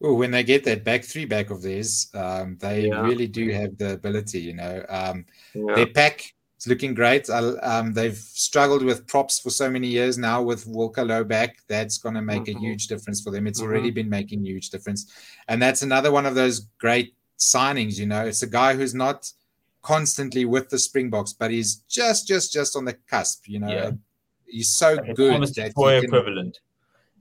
[0.00, 3.02] Well, when they get that back three back of theirs, um, they yeah.
[3.02, 4.40] really do have the ability.
[4.40, 5.74] You know, um, yeah.
[5.74, 7.28] their pack is looking great.
[7.28, 10.42] Um, they've struggled with props for so many years now.
[10.42, 12.56] With Wilco Louw back, that's going to make mm-hmm.
[12.56, 13.46] a huge difference for them.
[13.46, 13.70] It's mm-hmm.
[13.70, 15.12] already been making huge difference,
[15.48, 17.98] and that's another one of those great signings.
[17.98, 19.30] You know, it's a guy who's not
[19.82, 23.48] constantly with the Springboks, but he's just just just on the cusp.
[23.48, 23.90] You know, yeah.
[24.46, 25.34] he's so like good.
[25.34, 26.60] Almost that can, equivalent.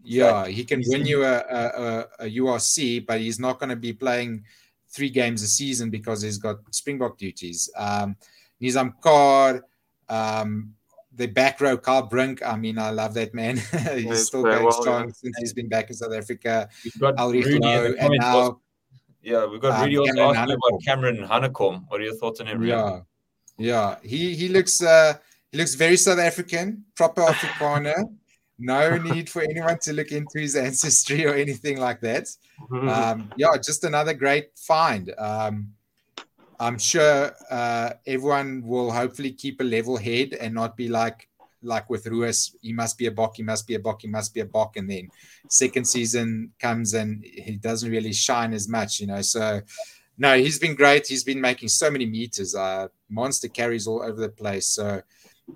[0.04, 3.93] Yeah, he can win you a, a, a URC, but he's not going to be
[3.93, 4.45] playing
[4.89, 7.69] three games a season because he's got Springbok duties.
[7.78, 8.15] Um,
[8.62, 9.63] Nizaam Carr,
[10.08, 10.74] um,
[11.13, 12.41] the back row, Carl Brink.
[12.45, 13.58] I mean, I love that man.
[13.93, 15.13] he's still going well, strong yeah.
[15.13, 16.69] since he's been back in South Africa.
[17.02, 18.60] Elrigh Louw, and now
[19.29, 21.85] yeah, we've got really um, also asking about Cameron Hanekom.
[21.87, 22.63] What are your thoughts on him?
[22.63, 23.01] Yeah,
[23.57, 25.13] yeah, he he looks uh
[25.51, 28.03] he looks very South African, proper Afrikaner.
[28.59, 32.27] no need for anyone to look into his ancestry or anything like that.
[32.71, 35.13] Um, yeah, just another great find.
[35.17, 35.69] Um,
[36.59, 41.28] I'm sure uh, everyone will hopefully keep a level head and not be like
[41.62, 44.34] like with Ruiz, he must be a Bok, he must be a Bok, he must
[44.34, 44.78] be a Bok.
[44.78, 45.10] And then
[45.50, 49.22] second season comes and he doesn't really shine as much, you know.
[49.22, 49.62] So,
[50.17, 51.08] no, he's been great.
[51.08, 54.67] He's been making so many meters, uh, monster carries all over the place.
[54.67, 55.02] So,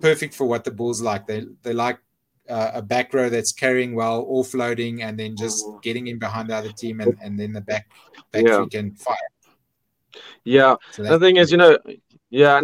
[0.01, 1.27] perfect for what the Bulls like.
[1.27, 1.99] They, they like
[2.49, 6.55] uh, a back row that's carrying well, offloading, and then just getting in behind the
[6.55, 7.89] other team, and, and then the back
[8.31, 8.65] back yeah.
[8.69, 9.15] can fire.
[10.43, 11.77] Yeah, so the thing is, you know,
[12.29, 12.61] yeah,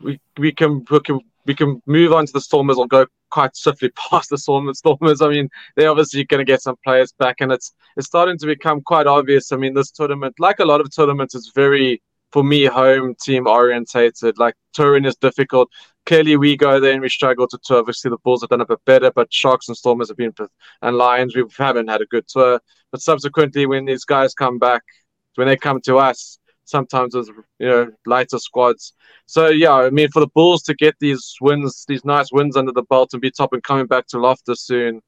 [0.00, 3.56] we we can we can we can move on to the Stormers or go quite
[3.56, 5.22] swiftly past the Stormers.
[5.22, 8.46] I mean, they're obviously going to get some players back, and it's it's starting to
[8.46, 9.52] become quite obvious.
[9.52, 13.46] I mean, this tournament, like a lot of tournaments, is very for me home team
[13.46, 14.38] orientated.
[14.38, 15.70] Like touring is difficult.
[16.04, 17.78] Clearly, we go there and we struggle to tour.
[17.78, 20.32] Obviously, the Bulls have done a bit better, but Sharks and Stormers have been
[20.82, 22.60] and Lions we haven't had a good tour.
[22.92, 24.82] But subsequently, when these guys come back,
[25.34, 28.92] when they come to us, sometimes as you know lighter squads.
[29.24, 32.72] So yeah, I mean for the Bulls to get these wins, these nice wins under
[32.72, 35.00] the belt and be top and coming back to Loftus soon,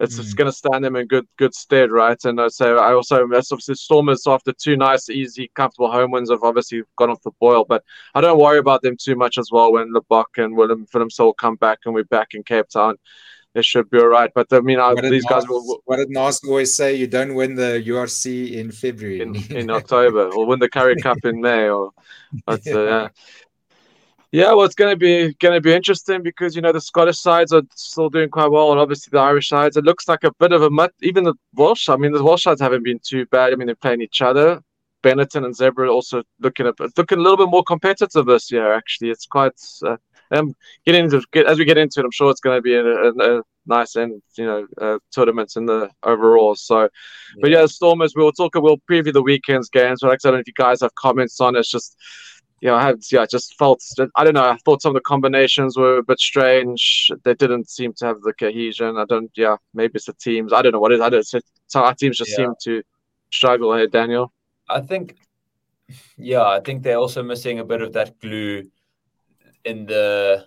[0.00, 0.20] it's, mm.
[0.20, 2.18] it's going to stand them in good good stead, right?
[2.24, 6.30] And uh, so I also that's obviously Stormers after two nice, easy, comfortable home wins
[6.30, 9.50] have obviously gone off the boil, but I don't worry about them too much as
[9.52, 12.96] well when Libbok and Willem Philipsel come back and we're back in Cape Town
[13.54, 14.30] it should be all right.
[14.34, 15.80] But I mean, uh, these guys will.
[15.84, 16.94] What did Naas always say?
[16.94, 21.18] You don't win the URC in February, in, in October, or win the Currie Cup
[21.24, 21.90] in May, or.
[22.46, 22.74] But, yeah.
[22.74, 23.08] Uh,
[24.32, 24.52] yeah.
[24.52, 27.52] Well, it's going to be going to be interesting because you know the Scottish sides
[27.52, 29.76] are still doing quite well, and obviously the Irish sides.
[29.76, 30.92] It looks like a bit of a mutt.
[31.02, 31.88] Even the Welsh.
[31.88, 33.52] I mean, the Welsh sides haven't been too bad.
[33.52, 34.60] I mean, they're playing each other.
[35.04, 38.72] Benetton and Zebre also looking at looking a little bit more competitive this year.
[38.72, 39.52] Actually, it's quite.
[39.86, 39.96] Uh,
[40.30, 40.54] um,
[40.86, 42.84] get into get, as we get into it, I'm sure it's going to be a,
[42.84, 46.54] a, a nice and you know uh, tournaments in the overall.
[46.54, 46.88] So, yeah.
[47.40, 48.14] but yeah, Stormers.
[48.16, 48.54] We'll talk.
[48.54, 50.00] We'll preview the weekend's games.
[50.00, 51.60] But like I don't know if you guys have comments on it.
[51.60, 51.96] It's just
[52.64, 53.82] you know, I had yeah, I just felt
[54.16, 54.44] I don't know.
[54.44, 57.10] I thought some of the combinations were a bit strange.
[57.22, 58.96] They didn't seem to have the cohesion.
[58.96, 59.30] I don't.
[59.36, 60.52] Yeah, maybe it's the teams.
[60.52, 61.00] I don't know what it is.
[61.02, 61.26] I don't.
[61.26, 61.40] So
[61.74, 62.36] our teams just yeah.
[62.36, 62.82] seem to
[63.30, 64.32] struggle here, Daniel.
[64.68, 65.16] I think.
[66.16, 68.62] Yeah, I think they're also missing a bit of that glue
[69.64, 70.46] in the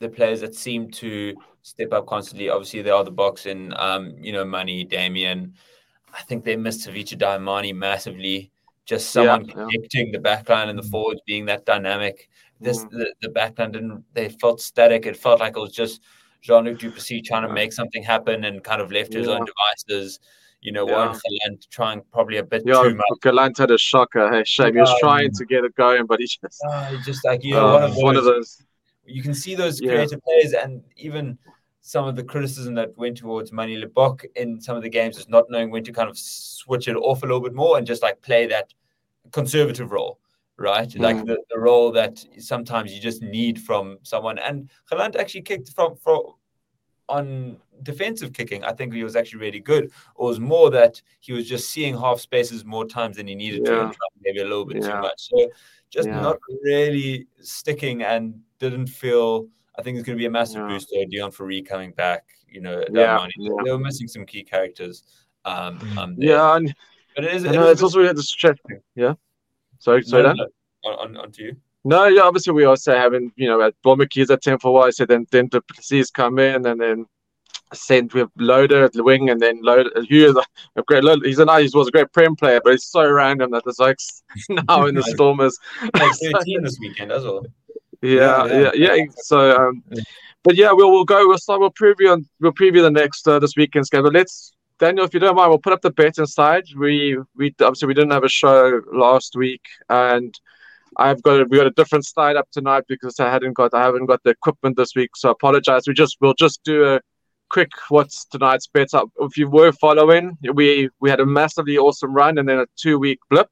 [0.00, 2.48] the players that seem to step up constantly.
[2.48, 5.54] Obviously, there are the boxing, um, you know, money, Damien.
[6.12, 8.50] I think they missed Hacjivah Dayimani massively.
[8.86, 10.18] Just someone yeah, connecting yeah.
[10.18, 10.90] the backline and the mm.
[10.90, 12.28] forwards being that dynamic.
[12.60, 12.90] This mm.
[12.90, 15.06] the, the backline didn't they felt static.
[15.06, 16.00] It felt like it was just
[16.40, 20.18] Jean-Luc du Plessis trying to make something happen and kind of left his own devices.
[20.60, 21.06] You know, yeah.
[21.06, 23.06] one Gelant trying probably a bit yeah, too much.
[23.22, 24.30] Gelant had a shocker.
[24.30, 24.74] Hey, shame.
[24.74, 27.66] He was trying to get it going, but he just, uh, just like you know,
[27.66, 28.62] uh, one, of those, one of those.
[29.06, 31.38] You can see those creative players, and even
[31.80, 35.28] some of the criticism that went towards Manie Libbok in some of the games is
[35.28, 38.02] not knowing when to kind of switch it off a little bit more and just
[38.02, 38.72] like play that
[39.32, 40.20] conservative role,
[40.58, 40.88] right?
[40.88, 41.00] Mm.
[41.00, 44.38] Like the, the role that sometimes you just need from someone.
[44.38, 46.20] And Gelant actually kicked from, from
[47.10, 48.62] on defensive kicking.
[48.64, 49.84] I think he was actually really good.
[50.14, 53.34] Or it was more that he was just seeing half spaces more times than he
[53.34, 53.90] needed yeah.
[53.90, 53.92] to,
[54.24, 54.92] maybe a little bit yeah.
[54.92, 55.20] too much.
[55.28, 55.50] So
[55.90, 56.20] just yeah.
[56.20, 59.46] not really sticking and didn't feel–
[59.78, 60.68] I think it's going to be a massive yeah.
[60.68, 60.90] boost.
[60.92, 65.04] Though Deon Fourie coming back, you know, yeah, yeah, they were missing some key characters.
[65.46, 65.96] Um, mm.
[65.96, 66.74] um yeah, and,
[67.14, 67.44] but it is.
[67.44, 68.56] It it's also we had this check.
[68.94, 69.14] Yeah,
[69.78, 70.36] sorry, sorry, no, Dan.
[70.84, 71.56] No, on, on, to you.
[71.84, 75.06] No, yeah, obviously we also having you know at Bomberkeys at ten for why so
[75.06, 77.06] then then the Plessis come in and then
[77.72, 80.36] sent with Loader at the wing and then Loader is
[80.76, 83.52] a great he's a nice he was a great prem player but it's so random
[83.52, 83.98] that there's like
[84.68, 85.56] now in the Stormers
[85.94, 87.44] like 13 this weekend as well
[88.02, 88.94] yeah, yeah, yeah.
[88.94, 89.04] yeah.
[89.16, 89.82] So, um,
[90.42, 91.26] but yeah, we'll we'll go.
[91.28, 91.60] We'll start.
[91.60, 92.26] We'll preview on.
[92.40, 94.02] We'll preview the next uh, this weekend's game.
[94.02, 96.64] But let's Daniel, if you don't mind, we'll put up the bet inside.
[96.76, 100.38] We we obviously we didn't have a show last week, and
[100.96, 103.82] I've got a, we got a different slide up tonight because I hadn't got I
[103.82, 105.84] haven't got the equipment this week, so I apologize.
[105.86, 107.00] We just we'll just do a
[107.48, 109.08] quick what's tonight's bet up.
[109.20, 112.66] Uh, if you were following, we we had a massively awesome run and then a
[112.76, 113.48] two week blip,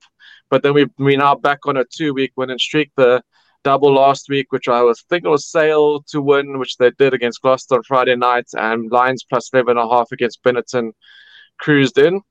[0.50, 2.90] but then we we now back on a two week winning streak.
[2.96, 3.22] The
[3.64, 7.42] double last week, which I was thinking was Sale to win, which they did against
[7.42, 10.92] Gloucester on Friday night, and Lions plus eleven and a half against Benetton
[11.58, 12.22] cruised in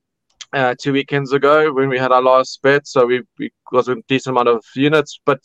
[0.52, 2.86] uh, two weekends ago when we had our last bet.
[2.86, 5.20] So we, we got a decent amount of units.
[5.24, 5.40] But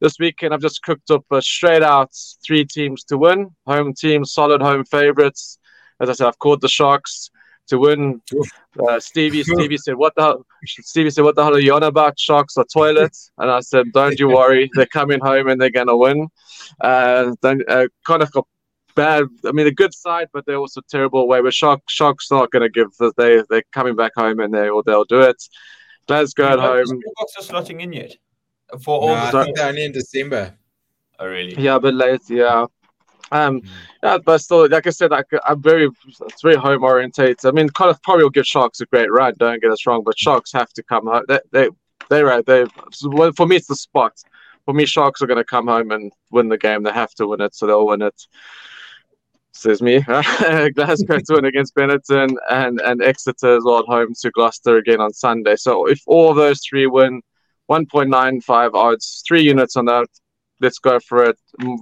[0.00, 2.10] this weekend I've just cooked up a straight out
[2.44, 3.50] three teams to win.
[3.66, 5.58] Home team, solid home favorites.
[6.00, 7.30] As I said, I've called the Sharks
[7.68, 8.20] to win.
[8.88, 11.82] Uh, Stevie, Stevie said, "What the hell?" Stevie said, "What the hell are you on
[11.82, 12.18] about?
[12.18, 15.96] Sharks or toilets?" And I said, "Don't you worry, they're coming home and they're gonna
[15.96, 16.28] win."
[16.80, 18.46] Uh, then uh, kind of got
[18.94, 19.24] bad.
[19.44, 21.40] I mean, a good side, but they're also terrible away.
[21.40, 22.88] But Shark, Sharks not gonna give.
[23.16, 25.42] They they're coming back home and they or they'll do it.
[26.06, 26.86] Glasgow at home.
[26.86, 28.16] Springboks are slotting in yet
[28.82, 29.08] for all.
[29.08, 30.54] No, I think they're only in December.
[31.18, 31.54] Oh really?
[31.54, 32.22] Yeah, but late.
[32.28, 32.66] Yeah.
[33.30, 33.68] Um, mm.
[34.02, 37.46] yeah, but still, like I said, like, I'm very, it's very home orientated.
[37.46, 39.32] I mean, kind of probably will give Sharks a great run.
[39.38, 41.24] Don't get us wrong, but Sharks have to come home.
[41.28, 41.68] They, they,
[42.10, 42.44] they right.
[42.44, 42.66] They,
[43.34, 44.12] for me, it's the spot.
[44.66, 46.82] For me, Sharks are going to come home and win the game.
[46.82, 48.26] They have to win it, so they'll win it.
[49.52, 50.00] Says me.
[50.74, 55.00] Glasgow to win against Benetton and and Exeter as well at home to Gloucester again
[55.00, 55.56] on Sunday.
[55.56, 57.20] So if all those three win,
[57.70, 60.06] 1.95 odds, three units on that
[60.62, 61.38] let's go for it.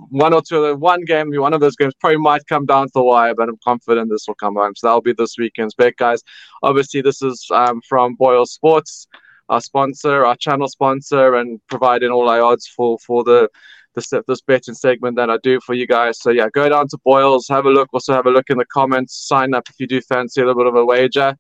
[0.09, 3.03] One or two, one game, one of those games probably might come down to the
[3.03, 4.75] wire, but I'm confident this will come home.
[4.75, 6.23] So that'll be this weekend's bet, guys.
[6.63, 9.07] Obviously, this is um, from Boyle Sports,
[9.51, 13.49] our sponsor, our channel sponsor, and providing all our odds for for the
[13.95, 16.21] this this betting segment that I do for you guys.
[16.21, 17.89] So yeah, go down to Boyles, have a look.
[17.93, 19.27] Also have a look in the comments.
[19.27, 21.37] Sign up if you do fancy a little bit of a wager.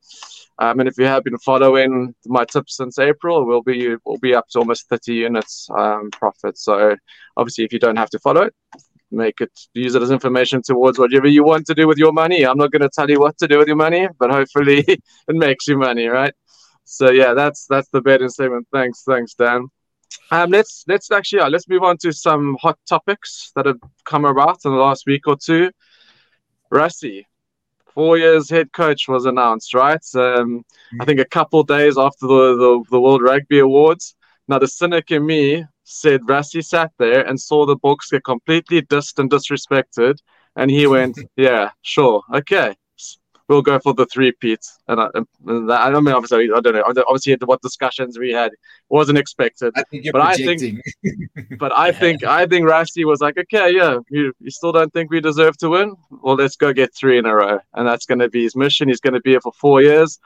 [0.59, 4.35] Um, and if you have been following my tips since April, we'll be we'll be
[4.35, 6.59] up to almost 30 units um, profit.
[6.59, 6.97] So
[7.37, 8.55] obviously, if you don't have to follow it,
[9.11, 12.45] make it use it as information towards whatever you want to do with your money.
[12.45, 15.03] I'm not going to tell you what to do with your money, but hopefully it
[15.29, 16.35] makes you money, right?
[16.85, 18.67] So yeah, that's that's the betting statement.
[18.73, 19.69] Thanks, thanks, Dan.
[20.31, 24.25] Um, let's let's actually yeah, let's move on to some hot topics that have come
[24.25, 25.71] about in the last week or two.
[26.73, 27.25] Rassie,
[27.93, 30.05] four years head coach was announced, right?
[30.15, 30.65] Um,
[31.01, 34.15] I think a couple days after the, the, the, World Rugby Awards.
[34.47, 38.83] Now, the cynic in me said Rassie sat there and saw the Boks get completely
[38.83, 40.19] dissed and disrespected.
[40.57, 42.75] And he went, Yeah, sure, okay
[43.51, 44.79] we'll go for the three peats.
[44.87, 46.85] And I, and I mean, obviously, I don't know.
[46.87, 48.53] Obviously, what discussions we had
[48.89, 49.73] wasn't expected.
[49.77, 49.83] I
[50.13, 50.81] but projecting.
[50.81, 54.73] I think, but I think, I think Rassie was like, okay, yeah, you, you still
[54.73, 55.97] don't think we deserve to win?
[56.23, 58.89] Well, let's go get three in a row, and that's going to be his mission.
[58.89, 60.19] He's going to be here for four years.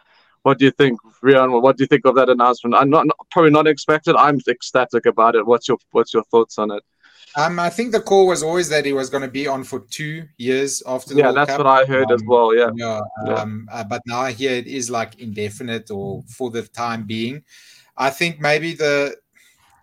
[0.42, 1.62] What do you think, Riaan?
[1.62, 2.74] What do you think of that announcement?
[2.74, 4.14] I'm not, not probably not expected.
[4.16, 5.46] I'm ecstatic about it.
[5.46, 6.82] What's your What's your thoughts on it?
[7.36, 9.80] Um, I think the call was always that he was going to be on for
[9.90, 11.58] two years after the yeah, World that's Cup.
[11.58, 12.54] what I heard um, as well.
[12.54, 13.00] Yeah, yeah.
[13.26, 17.42] Um, uh, but now here it is like indefinite or for the time being.
[17.96, 19.16] I think maybe the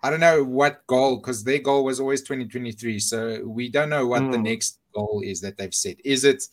[0.03, 2.99] I don't know what goal because their goal was always 2023.
[2.99, 4.31] So we don't know what mm.
[4.31, 4.43] the hmm.
[4.43, 5.97] next goal is that they've set.
[6.03, 6.43] Is it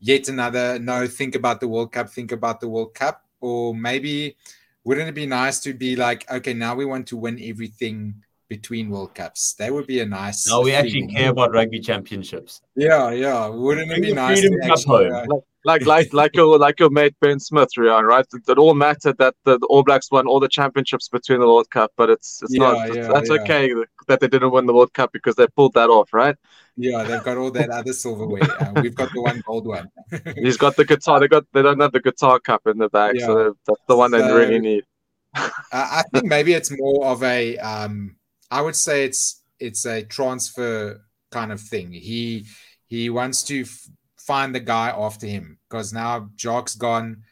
[0.00, 1.06] yet another no?
[1.06, 2.10] Think about the World Cup.
[2.10, 4.36] Think about the World Cup, or maybe
[4.84, 8.22] wouldn't it be nice to be like, okay, now we want to win everything
[8.56, 9.54] between World Cups?
[9.54, 10.46] That would be a nice.
[10.46, 12.60] No, we actually care about rugby championships.
[12.76, 13.48] Yeah, yeah.
[13.48, 14.42] Wouldn't it be nice?
[14.42, 15.24] To actually, uh,
[15.64, 18.26] like, like, like your, like your mate Ben Smith, Riaan, right?
[18.34, 21.46] It, it all mattered that the, the, All Blacks won all the championships between the
[21.46, 22.94] World Cup, but it's, it's yeah, not.
[22.94, 23.40] Yeah, that's yeah.
[23.40, 23.72] okay
[24.08, 26.36] that they didn't win the World Cup because they pulled that off, right?
[26.76, 28.42] Yeah, they've got all that other silverware.
[28.60, 29.88] Uh, we've got the one gold one.
[30.36, 31.20] He's got the guitar.
[31.20, 31.44] They got.
[31.52, 33.26] They don't have the guitar cup in the bag, yeah.
[33.26, 34.84] so that's the one so, they really need.
[35.72, 37.58] I think maybe it's more of a.
[37.58, 38.16] Um,
[38.52, 41.90] I would say it's it's a transfer kind of thing.
[41.90, 42.46] He
[42.86, 43.88] he wants to f-
[44.18, 47.22] find the guy after him because now Jock's gone.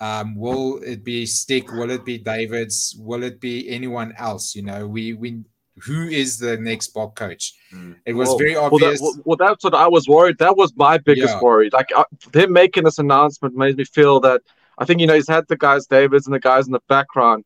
[0.00, 1.70] Um, will it be Stick?
[1.70, 2.96] Will it be Davids?
[2.98, 4.54] Will it be anyone else?
[4.56, 5.44] You know, we we
[5.84, 7.52] who is the next Bok coach?
[7.74, 7.96] Mm.
[8.06, 9.02] It was well, very obvious.
[9.02, 10.38] Well, that, well, that's what I was worried.
[10.38, 11.42] That was my biggest yeah.
[11.42, 11.68] worry.
[11.70, 14.40] Like uh, him making this announcement made me feel that
[14.78, 17.44] I think you know he's had the guys Davids and the guys in the background,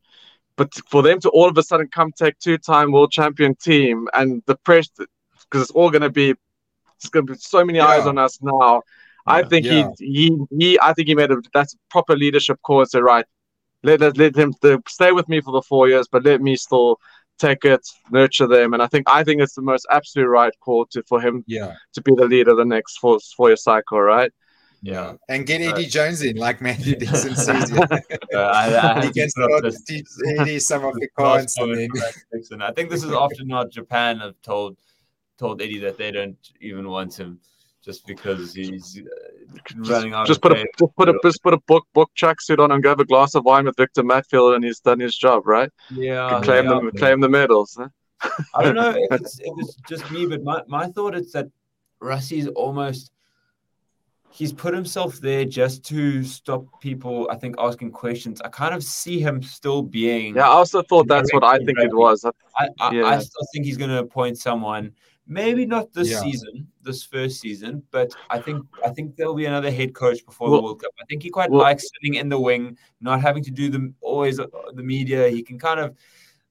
[0.57, 4.41] but for them to all of a sudden come take two-time world champion team and
[4.45, 6.33] the press because it's all going to be
[6.97, 7.87] it's going to be so many yeah.
[7.87, 8.81] eyes on us now.
[9.27, 9.33] Yeah.
[9.33, 12.85] I think he he he I think he made a that's proper leadership call.
[12.85, 13.25] Say right,
[13.83, 16.55] let let, let him to stay with me for the four years, but let me
[16.55, 16.99] still
[17.37, 20.85] take it, nurture them, and I think I think it's the most absolute right call
[20.87, 21.73] to for him yeah.
[21.93, 24.31] to be the leader the next four four year cycle, right?
[24.85, 27.79] Yeah, and get Eddie Jones in like Mandy did in season.
[27.81, 27.97] I,
[28.35, 30.05] I he can start to teach
[30.37, 31.57] Eddie some of the cards.
[31.57, 34.77] And I think this is often not Japan have told
[35.39, 37.39] told Eddie that they don't even want him
[37.83, 39.57] just because he's uh,
[39.89, 40.27] running out.
[40.27, 42.89] Just put a just put a just put a Bok Bok tracksuit on and go
[42.89, 45.71] have a glass of wine with Victor Matfield, and he's done his job, right?
[45.89, 47.75] Yeah, claim yeah, the claim the medals.
[47.75, 47.89] Huh?
[48.53, 51.47] I don't know if it's, if it's just me, but my, my thought is that
[52.01, 53.11] Rassie's almost
[54.35, 58.41] he's put himself there just to stop people, I think, asking questions.
[58.41, 60.35] I kind of see him still being.
[60.35, 62.25] Yeah, I also thought that's what I think it was.
[62.57, 63.05] I, I, yeah.
[63.05, 64.93] I still think he's going to appoint someone
[65.27, 66.19] Maybe not this yeah.
[66.19, 70.51] season, this first season, but I think I think there'll be another head coach before
[70.51, 70.91] well, the World Cup.
[71.01, 73.91] I think he quite well, likes sitting in the wing, not having to do the
[74.01, 74.45] always uh,
[74.75, 75.27] the media.
[75.29, 75.95] He can kind of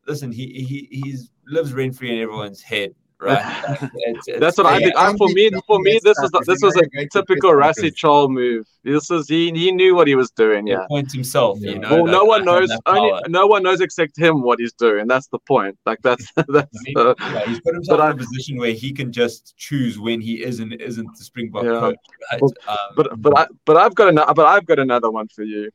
[0.09, 0.33] listen.
[0.33, 3.91] He he he's lives rent free in everyone's head right?
[4.07, 4.97] It's, it's, That's what I think.
[4.97, 8.67] I, for me, for me, this was this was a typical Rassie Troll move.
[8.83, 10.67] This is he he knew what he was doing.
[10.67, 11.59] Yeah, points himself.
[11.61, 12.71] You know, well, no one knows.
[12.87, 15.07] Only no one knows except him what he's doing.
[15.07, 15.79] That's the point.
[15.87, 16.77] Like that's that's.
[16.77, 19.57] I mean, uh, yeah, he's put himself in I, a position where he can just
[19.57, 21.81] choose when he is and isn't the Springbok yeah.
[21.81, 21.97] coach.
[22.33, 22.43] Right?
[22.43, 25.43] Well, um, but but I but I've got another but I've got another one for
[25.43, 25.71] you.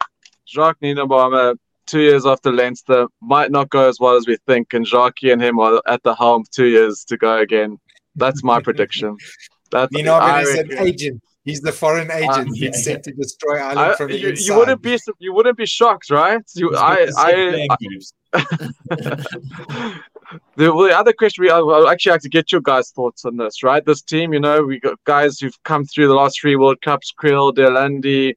[0.48, 1.56] Jacques Nienaber
[1.90, 5.42] two years after Leinster might not go as well as we think, and Jacques and
[5.42, 7.78] him are at the helm two years to go again.
[8.16, 9.18] That's my prediction.
[9.72, 11.22] That's you know, is an agent.
[11.46, 12.50] He's the foreign agent.
[12.50, 14.46] Uh, yeah, He's sent to destroy Ireland I, from the you, inside.
[14.46, 16.42] You wouldn't be you wouldn't be shocked, right?
[16.56, 17.78] You, I, I, I
[20.58, 23.38] the, well, the other question we I actually like to get your guys' thoughts on
[23.38, 23.86] this, right?
[23.86, 27.14] This team, you know, we got guys who've come through the last three World Cups:
[27.18, 28.36] Kriel, de Allende,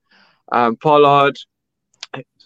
[0.53, 1.37] um, Pollard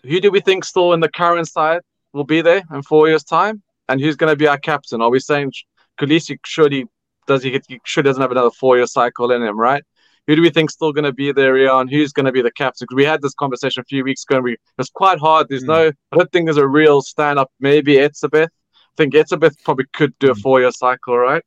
[0.08, 1.80] who do we think still in the current side
[2.12, 3.62] will be there in four years' time?
[3.88, 5.00] And who's going to be our captain?
[5.00, 5.52] Are we saying
[6.00, 6.86] Kolisi surely
[7.26, 9.82] does he, he sure doesn't have another four-year cycle in him, right?
[10.26, 12.50] Who do we think still going to be there, and Who's going to be the
[12.50, 12.84] captain?
[12.84, 15.48] Because we had this conversation a few weeks ago, and we, it's quite hard.
[15.48, 15.68] There's mm.
[15.68, 17.50] no, I don't think there's a real stand-up.
[17.60, 18.48] Maybe Etzebeth.
[18.48, 20.40] I think Etzebeth probably could do a hmm.
[20.40, 21.42] four-year cycle, right?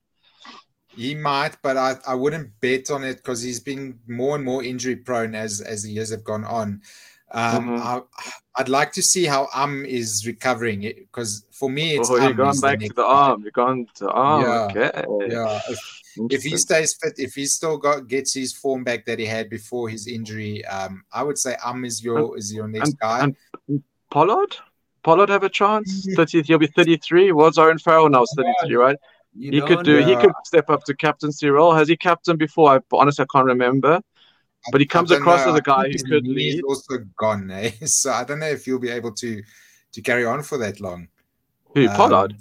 [0.95, 4.63] He might, but I, I wouldn't bet on it because he's been more and more
[4.63, 6.82] injury prone as as the years have gone on.
[7.32, 7.82] Um, mm-hmm.
[7.82, 8.02] I,
[8.60, 12.60] would like to see how Am is recovering because for me, it's oh, you're going
[12.60, 13.41] back to the arm.
[13.41, 14.43] You're going to arm.
[14.76, 15.28] Yeah, okay.
[15.30, 15.60] Yeah.
[15.69, 15.80] If,
[16.32, 19.50] if, he stays fit, if he still got gets his form back that he had
[19.50, 23.19] before his injury, um, I would say Am is your is your next and, guy.
[23.67, 24.58] And Pollard,
[25.04, 26.08] Pollard have a chance.
[26.15, 27.32] Thirty, he'll be thirty-three.
[27.32, 28.26] Was Aaron Farrell now?
[28.36, 28.98] Thirty-three, right?
[29.36, 30.04] You he could do.
[30.04, 31.74] He could step up to captaincy role.
[31.74, 32.72] Has he captained before?
[32.72, 34.02] I honestly I can't remember
[34.72, 35.54] but he comes across know.
[35.54, 36.54] as a guy who could lead.
[36.56, 37.72] He's also gone, eh?
[37.86, 39.41] So I don't know if he'll be able to
[39.93, 41.08] to carry on for that long.
[41.76, 42.36] Who um, Pollard?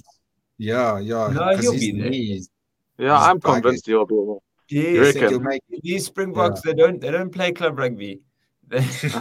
[0.59, 1.28] Yeah, yeah.
[1.28, 2.11] No, he'll be there.
[2.11, 2.50] Knees,
[2.98, 4.36] yeah, I'm convinced he'll be there.
[4.70, 5.14] Yes,
[5.82, 6.72] these Springboks yeah.
[6.72, 8.20] they don't they don't play club rugby.
[8.73, 9.16] He's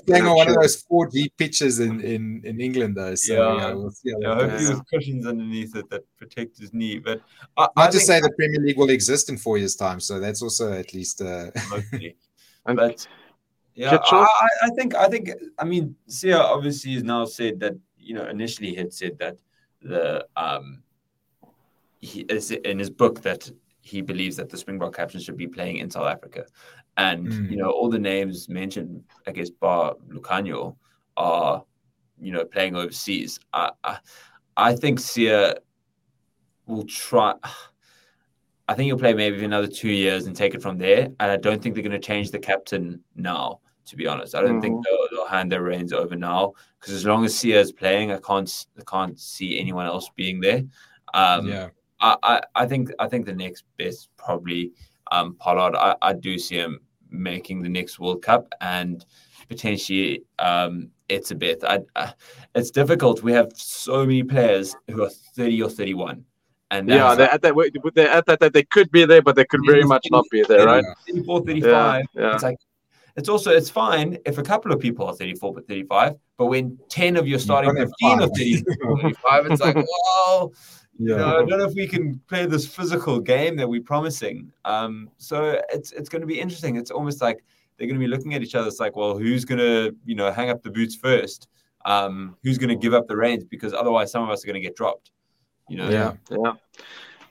[0.00, 3.14] playing on one of those 4D pitches in, in, in England, though.
[3.14, 4.12] So yeah, yeah we'll see.
[4.18, 6.98] Yeah, hopefully, there's cushions underneath it that protect his knee.
[6.98, 7.20] But
[7.56, 10.40] I, I just say the Premier League will exist in four years' time, so that's
[10.42, 11.20] also at least.
[11.20, 11.50] Uh...
[11.68, 12.16] Hopefully,
[12.64, 13.06] but
[13.74, 14.26] yeah, I,
[14.62, 18.70] I, think I think I mean, Siya obviously has now said that you know initially
[18.70, 19.36] he had said that
[19.82, 20.82] the um
[22.00, 23.50] he is in his book that
[23.82, 26.46] he believes that the Springbok captain should be playing in South Africa.
[26.96, 27.50] And Mm.
[27.50, 30.76] you know, all the names mentioned, I guess, bar Lukhanyo,
[31.16, 31.64] are
[32.20, 33.40] you know playing overseas.
[33.52, 33.98] I I,
[34.56, 35.56] I think Siya
[36.66, 37.34] will try.
[38.68, 41.08] I think he'll play maybe another two years and take it from there.
[41.18, 43.60] And I don't think they're going to change the captain now.
[43.86, 47.04] To be honest, I don't think they'll, they'll hand their reins over now because as
[47.04, 50.62] long as Siya is playing, I can't I can't see anyone else being there.
[51.14, 51.68] Um, yeah.
[52.00, 54.72] I, I, I think I think the next best probably
[55.10, 55.76] um, Pollard.
[55.76, 56.80] I, I do see him
[57.10, 59.04] making the next World Cup and
[59.48, 61.62] potentially um, it's a bit.
[61.64, 62.14] I, I,
[62.54, 63.22] it's difficult.
[63.22, 66.24] We have so many players who are thirty or thirty-one,
[66.70, 67.54] and Yeah, they're at that.
[67.94, 68.40] They're at that.
[68.40, 70.84] that They could be there, but they could very much not be there, right?
[71.06, 72.04] 34, 35.
[72.14, 72.34] yeah.
[72.34, 72.56] It's like
[73.16, 76.78] it's also it's fine if a couple of people are 34 but 35, but when
[76.88, 78.30] 10 of your starting 15 are five.
[78.36, 79.76] 34 35, it's like,
[80.26, 80.52] well,
[80.98, 81.16] you Yeah.
[81.16, 84.52] know, I don't know if we can play this physical game that we're promising.
[84.64, 86.76] Um, so it's it's going to be interesting.
[86.76, 87.44] It's almost like
[87.76, 88.68] they're going to be looking at each other.
[88.68, 91.48] It's like, well, who's going to you know hang up the boots first?
[91.84, 93.44] Um, who's going to give up the reins?
[93.44, 95.10] Because otherwise, some of us are going to get dropped.
[95.68, 95.88] You know.
[95.88, 96.12] Yeah.
[96.30, 96.36] Yeah.
[96.38, 96.58] Um,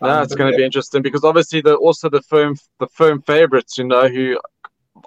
[0.02, 3.78] No, it's going to be interesting because obviously the also the firm the firm favorites,
[3.78, 4.40] you know, who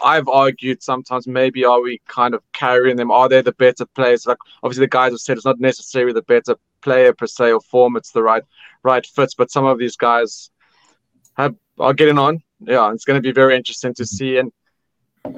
[0.02, 3.11] I've argued sometimes maybe are we kind of carrying them?
[3.11, 4.24] Are they the better players?
[4.26, 6.55] Like obviously the guys have said it's not necessarily the better
[6.85, 8.45] player per se or form, it's the right
[8.82, 9.35] right fits.
[9.35, 10.51] But some of these guys
[11.37, 12.43] have are getting on.
[12.61, 14.53] Yeah, it's going to be very interesting to see and.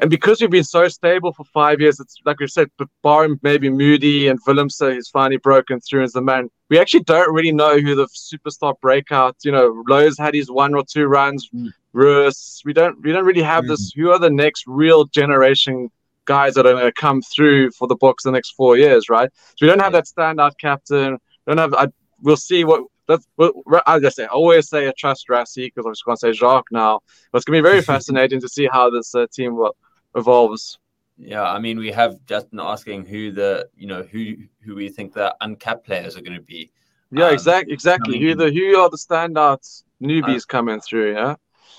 [0.01, 3.39] And because we've been so stable for five years, it's like we said, but barring
[3.43, 6.51] maybe Moody and Willemse, who's finally broken through as the man.
[6.71, 9.37] We actually don't really know who the superstar breakout.
[9.45, 11.49] You know, Lowe's had his one or two runs.
[11.55, 11.71] Mm.
[11.93, 13.93] Russ, we don't we don't really have this.
[13.97, 15.89] Who are the next real generation
[16.27, 19.31] guys that are going to come through for the Boks the next four years, right?
[19.57, 21.19] So we don't have that standout captain.
[21.47, 21.75] We don't have.
[21.75, 22.83] I, we'll see what.
[23.09, 23.27] That's.
[23.37, 23.53] Well,
[23.87, 26.73] I just say always say I trust Rassie because I was going to say Jacques
[26.73, 27.01] now.
[27.33, 29.77] But it's going to be very fascinating to see how this uh, team will,
[30.15, 30.79] evolves.
[31.19, 35.15] Yeah, I mean, we have Justin asking who the you know who who we think
[35.15, 36.73] the uncapped players are going to be.
[37.11, 37.73] Yeah, Um, exactly.
[37.73, 38.17] Exactly.
[38.17, 41.15] I who the who are the standouts newbies coming through?
[41.15, 41.37] Yeah.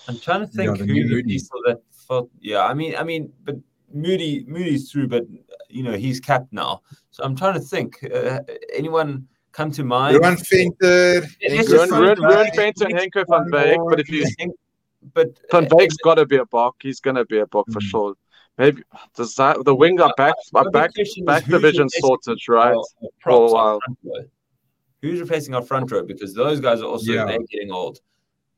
[0.07, 2.29] I'm trying to Yeah, think the who new the people that thought.
[2.39, 3.55] Yeah, I mean, I mean, but
[3.93, 5.23] Moody Moody's through, but
[5.69, 6.81] you know he's capped now.
[7.11, 8.03] So I'm trying to think.
[8.03, 8.39] Uh,
[8.73, 9.27] anyone
[9.57, 10.17] come to mind?
[10.17, 12.81] Ruan Venter, Yeah, Henk let's van Ruin, Van Ruin Beek.
[12.81, 14.53] And Henco van Beek, but if you think
[15.13, 16.75] but Van Beek's got to be a Bok.
[16.81, 17.89] He's going to be a Bok for Mm.
[17.91, 18.13] sure.
[18.57, 18.81] Maybe
[19.15, 22.39] does that the wing are back my are back question is back division replacing sorted,
[22.49, 22.75] right?
[22.75, 23.79] our- our props, For a while.
[25.01, 26.03] Who's replacing our front row?
[26.03, 27.25] Because those guys are also Yeah.
[27.25, 27.99] they're getting old.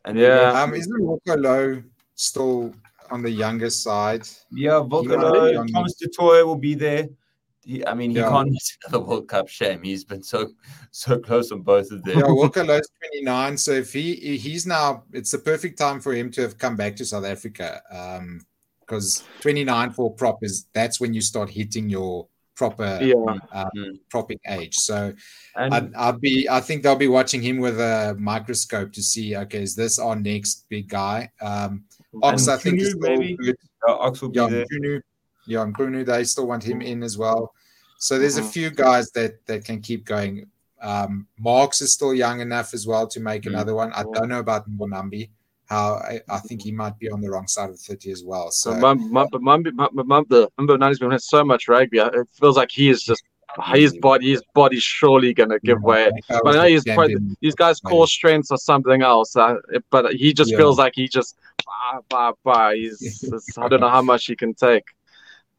[0.05, 0.61] And Yeah.
[0.61, 1.83] Um, isn't Wilco Louw
[2.15, 2.73] still
[3.11, 4.23] on the younger side?
[4.51, 5.67] Yeah, might be Volcano, young.
[5.67, 7.09] Thomas du Toit will be there.
[7.69, 8.29] He, I mean, he Yeah.
[8.29, 9.47] can't miss another World Cup.
[9.47, 9.83] Shame.
[9.83, 10.49] He's been so
[10.91, 12.17] so close on both of them.
[12.17, 13.57] Yeah, Wilco Louw's 29.
[13.57, 16.95] So if he he's now, it's the perfect time for him to have come back
[16.95, 17.81] to South Africa.
[17.91, 18.41] Um,
[18.81, 23.35] because 29 for prop is that's when you start hitting your proper Yeah.
[23.53, 23.99] uh, Mm.
[24.09, 24.73] propping age.
[24.77, 25.13] So
[25.55, 29.35] And I'd, I'll be, I think they'll be watching him with a microscope to see,
[29.37, 31.29] okay, is this our next big guy?
[31.39, 31.83] Um,
[32.23, 33.37] Ox, And I think, is Kunu, still maybe?
[33.37, 33.55] good.
[33.87, 34.65] uh, Ox will be Jan there.
[34.67, 35.01] Bruno,
[35.47, 37.53] Jan Bruno, they still want him in as well.
[37.99, 38.51] So there's a Mhm.
[38.51, 40.49] few guys that that can keep going.
[40.81, 43.47] Um, Marx is still young enough as well to make Mm.
[43.49, 43.91] another one.
[43.93, 45.29] I don't know about Mbonambi.
[45.65, 48.49] How I, I think he might be on the wrong side of 30 as well.
[48.49, 51.99] So Mumbo Nani's been playing so much rugby.
[51.99, 53.23] It feels like he is just
[53.73, 56.09] his body, his body's surely gonna give way.
[56.29, 59.35] That But I know he's quite, these guys' core strengths are something else.
[59.35, 59.55] Uh,
[59.91, 60.57] but he just Yeah.
[60.57, 61.35] feels like he just
[61.65, 62.71] bah, bah, bah.
[62.71, 62.99] He's,
[63.57, 64.85] I don't know how much he can take,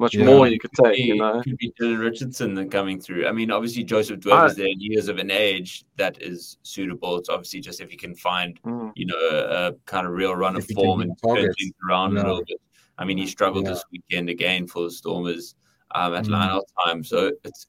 [0.00, 0.24] much Yeah.
[0.24, 0.96] more you could take.
[0.96, 1.42] Could You be, know.
[1.42, 3.26] could be Dylan Richardson then coming through.
[3.26, 6.58] I mean, obviously Joseph Dweba I- is there in years of an age that is
[6.62, 7.16] suitable.
[7.18, 8.92] It's obviously just if he can find, Mm.
[8.96, 11.52] you know, a, a kind of real run of If he can form and turn
[11.54, 12.22] things around Yeah.
[12.22, 12.60] a little bit.
[12.98, 13.72] I mean, he struggled Yeah.
[13.72, 15.54] this weekend again for the Stormers
[15.94, 16.30] um, at Mm.
[16.30, 17.04] line-out time.
[17.04, 17.66] So it's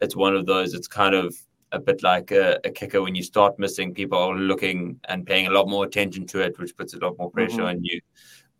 [0.00, 0.74] it's one of those.
[0.74, 1.32] It's kind of
[1.70, 3.94] a bit like a, a kicker when you start missing.
[3.94, 7.16] People are looking and paying a lot more attention to it, which puts a lot
[7.18, 7.68] more pressure Mhm.
[7.68, 8.00] on you.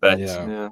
[0.01, 0.68] But Yeah.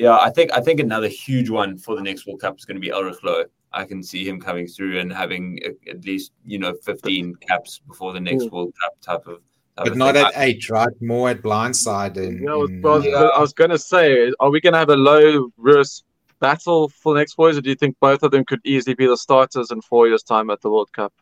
[0.00, 0.10] Yeah.
[0.10, 2.76] yeah, I think I think another huge one for the next World Cup is going
[2.76, 3.44] to be Elrigh Louw.
[3.72, 7.80] I can see him coming through and having a, at least you know 15 caps
[7.86, 8.50] before the next Mm.
[8.52, 9.40] World Cup type of.
[9.76, 10.26] Type but of not thing.
[10.26, 10.88] at eight, right?
[11.00, 14.32] More at blindside and, Yeah, I was, and, I was, I was going to say,
[14.40, 16.02] are we going to have a low risk
[16.40, 18.94] battle for the next four years, or do you think both of them could easily
[18.94, 21.12] be the starters in four years' time at the World Cup?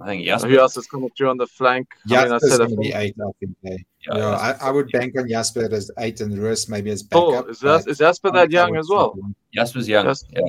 [0.00, 0.42] I think yes.
[0.42, 1.88] Who else is coming through on the flank?
[2.06, 3.56] I mean, I Jasper's said going to be eight, I think.
[3.66, 3.68] eh?
[3.70, 3.76] Yeah,
[4.16, 7.22] Yeah, Jasper's- I, I would bank on Jasper as eight and Russ maybe as backup.
[7.24, 7.50] Oh, backup.
[7.50, 9.14] is, that, is Jasper that young as well?
[9.52, 10.06] Jasper's young.
[10.06, 10.24] Yes.
[10.30, 10.40] Yeah.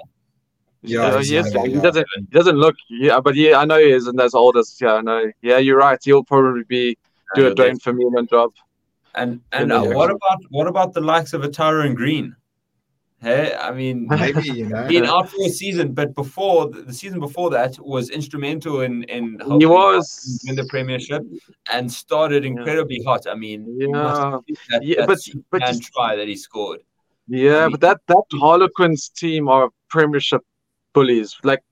[0.83, 1.35] Yeah, Yeah, he's he,
[1.69, 2.07] he doesn't.
[2.15, 2.75] He doesn't look.
[2.89, 4.77] Yeah, but yeah, I know he isn't as old as.
[4.81, 5.31] Yeah, I know.
[5.43, 5.99] Yeah, you're right.
[6.03, 6.97] He'll probably be
[7.35, 8.51] do a And, Duane Vermeulen job.
[9.13, 12.35] and and uh, what about what about the likes of Atara and Green?
[13.21, 17.19] Hey, I mean, maybe you know, being out for a season, but before the season
[17.19, 21.21] before that was instrumental in in he was win the Premiership
[21.71, 23.09] and started incredibly yeah.
[23.09, 23.27] hot.
[23.29, 25.19] I mean, yeah, that, yeah, but
[25.51, 26.79] but try that he scored.
[27.27, 30.41] Yeah, I mean, but that that Harlequins team are Premiership
[30.93, 31.37] bullies.
[31.43, 31.63] Like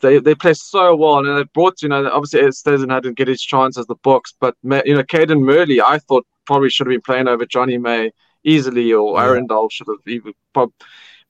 [0.00, 3.42] they they play so well, and they brought you know obviously Stesen hadn't get his
[3.42, 7.00] chance as the Boks, but you know Cadan Murley I thought probably should have been
[7.00, 8.12] playing over Johnny May
[8.44, 9.26] easily, or yeah.
[9.26, 10.34] Arundell should have even.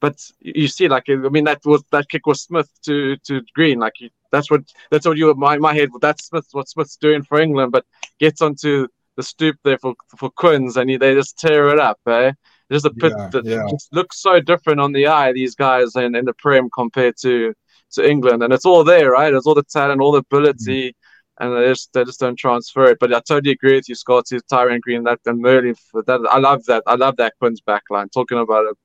[0.03, 3.79] But you see, like I mean, that was that kick was Smith to to Green.
[3.79, 3.95] Like
[4.33, 5.91] that's what that's what you my my head.
[6.01, 7.87] That's Smith what Smith's doing for England, but
[8.19, 12.01] gets onto the stoop there for for Quins, and he, they just tear it up.
[12.09, 12.33] Eh?
[12.69, 13.67] There's a pit yeah, that yeah.
[13.93, 15.33] looks so different on the eye.
[15.33, 17.55] These guys in, in the Prem compared to
[17.93, 19.33] to England, and it's all there, right?
[19.33, 20.89] It's all the talent, all the ability.
[20.89, 21.02] Mm-hmm
[21.43, 22.99] and they just they just don't transfer it.
[23.01, 25.75] But I totally agree with you, Scotty, Tyrone Green, that and Merlin.
[26.07, 26.85] That I love that.
[26.87, 28.11] I love that Quinn's backline.
[28.13, 28.77] Talking about it.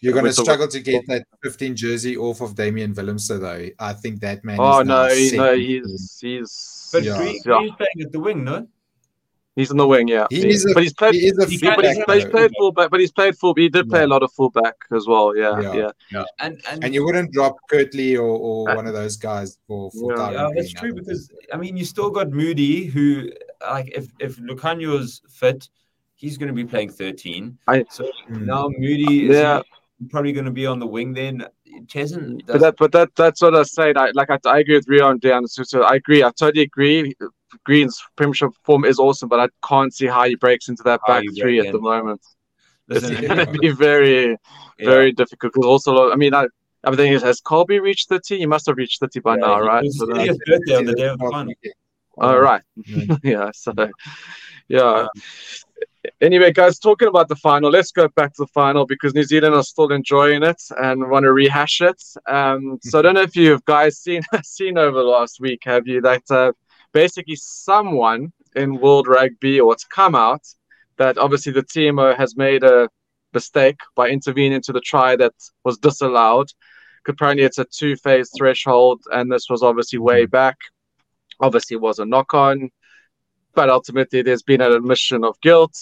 [0.00, 3.68] You're going to struggle the, to get that 15 jersey off of Damian Willemse, though.
[3.78, 4.58] I think that man.
[4.58, 6.90] Oh no, he, no, he's he's.
[6.92, 7.16] But yeah.
[7.16, 8.66] Green, Green's playing at the wing, no?
[9.58, 10.28] He's on the wing, yeah.
[10.30, 11.14] He's a, but he's played.
[11.14, 11.40] He is a.
[11.40, 12.90] but he's, he's played fullback.
[12.92, 13.54] But he's played full.
[13.54, 14.06] He did play yeah.
[14.06, 15.36] a lot of fullback as well.
[15.36, 15.74] Yeah, yeah.
[15.74, 15.90] yeah.
[16.12, 16.24] yeah.
[16.38, 19.90] And, and, and you wouldn't drop Kurtley or, or uh, one of those guys for
[19.90, 23.30] for yeah, yeah that's true because I mean you still got Moody who
[23.68, 25.68] like if if Lukhanyo's fit,
[26.14, 27.58] he's going to be playing thirteen.
[27.66, 28.42] I, so mm.
[28.42, 29.62] now Moody is yeah.
[30.08, 31.44] probably going to be on the wing then.
[31.86, 33.96] Chesn, but that, but that, that's what I said.
[33.96, 34.30] I like.
[34.30, 35.46] I, I agree with Rio and Dan.
[35.46, 36.22] So, so I agree.
[36.22, 37.14] I totally agree.
[37.64, 41.24] Green's Premiership form is awesome, but I can't see how he breaks into that back
[41.38, 42.20] three at the moment.
[42.88, 44.36] Listen, it's going to be very,
[44.78, 45.12] very yeah.
[45.16, 45.52] difficult.
[45.52, 46.46] Because also, I mean, I,
[46.84, 48.38] I'm thinking, has Kolbe reached 30?
[48.38, 49.90] He must have reached 30 by yeah, now, right?
[49.92, 51.54] So his birthday on the day of the final.
[52.16, 52.62] All right.
[53.22, 53.50] yeah.
[53.54, 53.72] So,
[54.68, 55.06] yeah.
[56.20, 59.54] Anyway, guys, talking about the final, let's go back to the final because New Zealand
[59.54, 62.02] are still enjoying it and want to rehash it.
[62.26, 65.86] Um, so I don't know if you guys seen seen over the last week, have
[65.86, 66.00] you?
[66.00, 66.52] That uh,
[66.92, 70.42] basically someone in World Rugby or it's come out
[70.96, 72.88] that obviously the TMO has made a
[73.32, 75.34] mistake by intervening to the try that
[75.64, 76.48] was disallowed.
[77.06, 80.30] Apparently, it's a two phase threshold, and this was obviously way mm-hmm.
[80.30, 80.56] back.
[81.40, 82.70] Obviously, it was a knock on,
[83.54, 85.74] but ultimately, there's been an admission of guilt.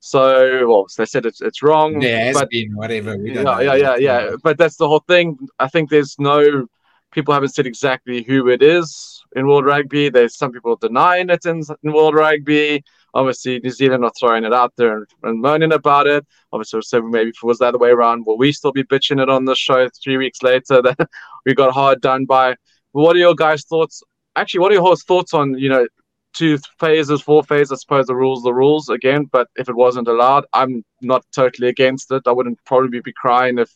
[0.00, 2.00] So, well, they said it's, it's wrong.
[2.00, 3.16] Yeah, it's but, been whatever.
[3.18, 4.30] We don't yeah, yeah, yeah, yeah.
[4.42, 5.38] But that's the whole thing.
[5.58, 6.66] I think there's no
[7.14, 10.10] people haven't said exactly who it is in World Rugby.
[10.10, 12.82] There's some people denying it in, in World Rugby.
[13.14, 16.26] Obviously, New Zealand are throwing it out there and, and moaning about it.
[16.52, 19.22] Obviously, so maybe if it was the other way around, will we still be bitching
[19.22, 20.98] it on the show three weeks later that
[21.46, 22.56] we got hard done by?
[22.92, 24.02] What are your guys' thoughts?
[24.36, 25.86] Actually, what are your thoughts on you know
[26.32, 27.72] two phases, four phases?
[27.72, 29.26] I suppose the rules, the rules again.
[29.30, 32.22] But if it wasn't allowed, I'm not totally against it.
[32.26, 33.70] I wouldn't probably be crying if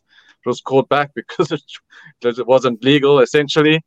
[0.46, 1.62] was called back because it,
[2.20, 3.80] because it wasn't legal essentially.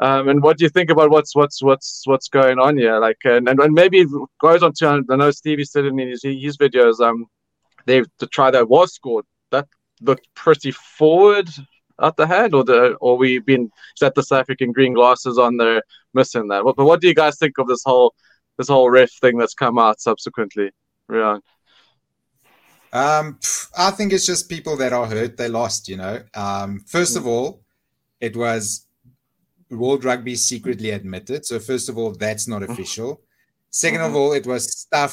[0.00, 2.98] Um, and what do you think about what's what's what's what's going on here?
[2.98, 4.04] Like, and and, and maybe
[4.40, 7.26] goes on to I know Stevie said in his, his videos, um,
[7.86, 9.68] they the try that was scored that
[10.00, 11.48] looked pretty forward
[12.02, 15.56] at the head, or the or we been set the South African green glasses on
[15.56, 15.82] there
[16.12, 16.64] missing that.
[16.64, 18.14] But, but what do you guys think of this whole
[18.58, 20.70] this whole ref thing that's come out subsequently?
[21.12, 21.38] Yeah.
[22.94, 23.38] Um,
[23.76, 25.36] I think it's just people that are hurt.
[25.36, 26.22] They lost, you know.
[26.34, 27.64] Um, first of all,
[28.20, 28.86] it was
[29.68, 31.44] World Rugby secretly admitted.
[31.44, 32.72] So first of all, that's not mm-hmm.
[32.72, 33.20] official.
[33.72, 34.16] 2nd of mm-hmm.
[34.16, 35.10] all, it was stuff.co.nz.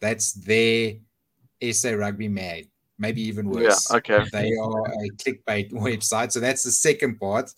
[0.00, 0.94] That's their
[1.72, 2.68] SA Rugby made.
[2.98, 3.88] Maybe even worse.
[3.90, 4.24] Yeah, okay.
[4.30, 6.30] They are a clickbait website.
[6.30, 7.52] So that's the second part.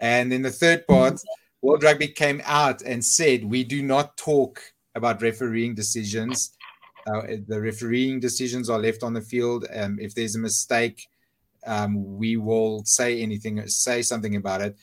[0.00, 1.20] And then the third part,
[1.60, 4.62] World Rugby came out and said, we do not talk
[4.94, 6.55] about refereeing decisions.
[7.06, 9.66] Uh, the refereeing decisions are left on the field.
[9.74, 11.08] Um, if there's a mistake,
[11.66, 14.76] um, we will say anything, say something about it.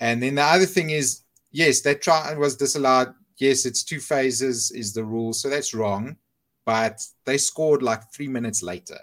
[0.00, 3.14] And then the other thing is, yes, that trial was disallowed.
[3.38, 6.16] Yes, it's two phases is the rule, so that's wrong.
[6.64, 8.98] But they scored like three minutes later.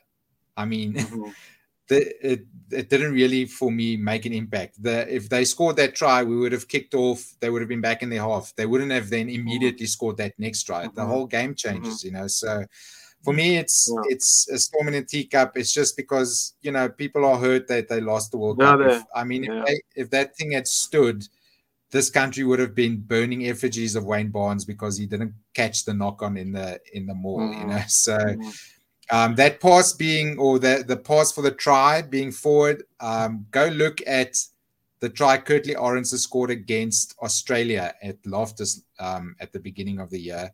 [0.55, 1.29] I mean, mm-hmm.
[1.88, 4.81] the, it, it didn't really for me make an impact.
[4.81, 7.23] The if they scored that try, we would have kicked off.
[7.39, 8.53] They would have been back in their half.
[8.55, 9.41] They wouldn't have then mm-hmm.
[9.41, 9.91] immediately mm-hmm.
[9.91, 10.83] scored that next try.
[10.83, 11.09] The mm-hmm.
[11.09, 12.07] whole game changes, mm-hmm.
[12.07, 12.27] you know.
[12.27, 12.65] So
[13.23, 14.01] for me, it's yeah.
[14.09, 15.57] it's a storm in a teacup.
[15.57, 18.79] It's just because you know people are hurt that they lost the World Cup.
[18.81, 19.59] If, I mean, yeah.
[19.59, 21.23] if, they, if that thing had stood,
[21.91, 25.93] this country would have been burning effigies of Wayne Barnes because he didn't catch the
[25.93, 27.41] knock on in the in the maul.
[27.41, 27.59] Mm.
[27.59, 28.17] You know, so.
[29.12, 33.68] Um, that pass being, or the, the pass for the try being forward, um, go
[33.68, 34.36] look at
[34.99, 40.20] the try Kurtley Arendse scored against Australia at Loftus um, at the beginning of the
[40.20, 40.51] year.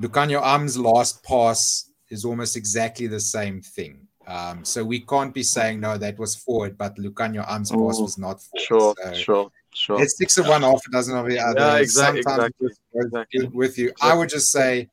[0.00, 4.06] Lukhanyo Am's last pass is almost exactly the same thing.
[4.26, 8.18] Um, so we can't be saying no, that was forward, but Lukhanyo Am's pass was
[8.18, 8.60] not forward.
[8.60, 10.02] Sure, so sure, sure.
[10.02, 11.60] It's six of one, off a dozen of the other.
[11.60, 13.46] Yeah, exactly, Sometimes exactly, exactly.
[13.46, 13.92] with you.
[14.00, 14.88] I would just say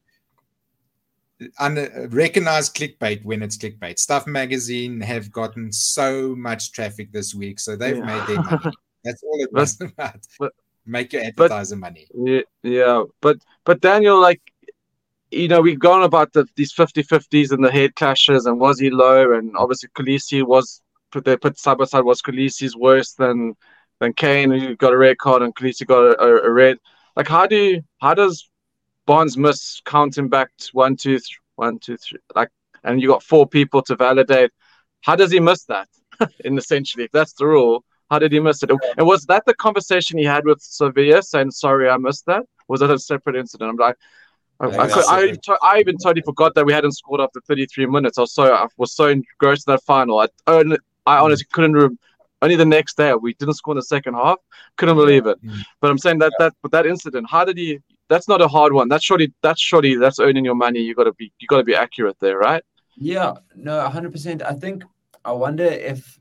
[1.60, 4.00] un- recognize clickbait when it's clickbait.
[4.00, 8.06] Stuff Magazine have gotten so much traffic this week, so they've Yeah.
[8.06, 8.76] made their money.
[9.04, 10.20] That's all it But- was about.
[10.40, 10.54] but-
[10.86, 12.08] Make your advertiser money.
[12.16, 14.42] Yeah, yeah, but but Daniel, like,
[15.30, 18.90] you know, we've gone about the, these 50-50s and the head clashes, and was he
[18.90, 19.34] low?
[19.34, 20.82] And obviously, Kolisi was
[21.12, 22.06] put they put side by side.
[22.06, 23.56] Was Kolisi's worse than
[24.00, 26.78] than Cane, who got a red card, and Kolisi got a, a, a red?
[27.16, 28.50] Like, how do you, how does
[29.10, 32.20] Bonds miss counting back one, two, three, one, two, three?
[32.36, 32.50] Like,
[32.84, 34.52] and you got four people to validate.
[35.02, 35.88] How does he miss that?
[36.46, 38.70] in essentially, if that's the rule, how did he miss it?
[38.70, 42.44] And was that the conversation he had with Sevilla saying, sorry, I missed that?
[42.68, 43.72] Was that a separate incident?
[43.72, 43.96] I'm like,
[44.60, 45.42] I, I, could, I, separate.
[45.42, 48.20] to- I even totally forgot that we hadn't scored after 33 minutes.
[48.20, 50.20] I was so I was so engrossed in that final.
[50.20, 51.74] I, only- I honestly couldn't.
[51.74, 51.98] Re-
[52.44, 54.38] only the next day we didn't score in the second half.
[54.78, 55.44] Couldn't believe it.
[55.44, 55.64] Mm.
[55.82, 57.28] But I'm saying that that that incident.
[57.28, 57.80] How did he?
[58.10, 58.90] That's not a hard one.
[58.90, 60.80] That's surely that's surely that's earning your money.
[60.80, 62.64] You got to be you got to be accurate there, right?
[62.98, 64.42] Yeah, no, hundred percent.
[64.42, 64.84] I think
[65.24, 66.20] I wonder if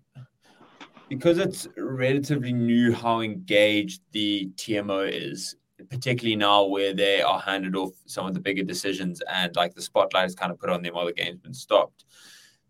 [1.08, 5.56] because it's relatively new how engaged the TMO is,
[5.88, 9.82] particularly now where they are handed off some of the bigger decisions and like the
[9.82, 12.04] spotlight is kind of put on them while the game's been stopped.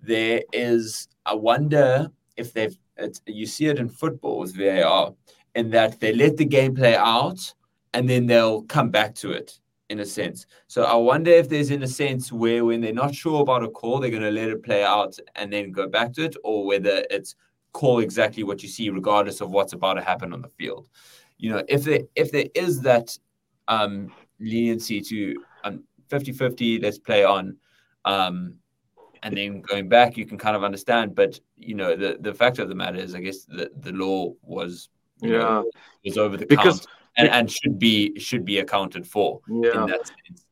[0.00, 2.76] There is, I wonder if they've.
[2.96, 5.14] It's, you see it in football with VAR,
[5.54, 7.54] in that they let the game play out
[7.94, 9.58] and then they'll come back to it
[9.88, 10.46] in a sense.
[10.66, 13.68] So I wonder if there's in a sense where when they're not sure about a
[13.68, 16.66] call, they're going to let it play out and then go back to it, or
[16.66, 17.34] whether it's
[17.72, 20.86] call exactly what you see, regardless of what's about to happen on the field.
[21.38, 23.16] You know, if there if there is that
[23.68, 27.56] um, leniency to um, 50-50, let's play on,
[28.04, 28.54] um,
[29.22, 31.14] and then going back, you can kind of understand.
[31.14, 34.34] But you know, the the fact of the matter is, I guess the the law
[34.42, 35.68] was you know,
[36.04, 39.82] was over the Because- count and, and should be should be accounted for Yeah.
[39.82, 40.44] in that sense.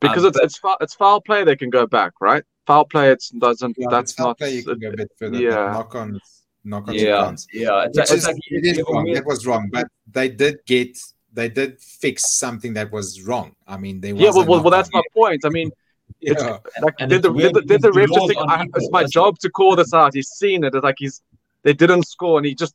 [0.00, 1.44] Because Um, it's it's foul, it's foul play.
[1.44, 2.42] They can go back, right?
[2.66, 3.10] Foul play.
[3.12, 3.76] It doesn't.
[3.78, 4.38] Yeah, that's not.
[4.38, 5.38] play, you can go a bit further.
[5.38, 5.50] yeah.
[5.50, 5.72] Yeah.
[5.72, 6.20] Knock on,
[6.64, 7.46] knock on yeah, counts.
[7.52, 7.84] yeah.
[7.86, 9.04] It's, it's is, like it is wrong.
[9.04, 10.98] meet- That was wrong, but they did get
[11.32, 13.54] they did fix something that was wrong.
[13.66, 15.44] I mean, they were yeah, well, well, well, that's my point.
[15.44, 15.70] I mean,
[16.20, 16.58] it's, yeah.
[16.80, 19.04] like And did the, weird did the, did the ref just think I, it's my
[19.04, 20.14] job to call this out?
[20.14, 20.74] He's seen it.
[20.74, 21.22] It's like he's
[21.62, 22.74] they didn't score, and he just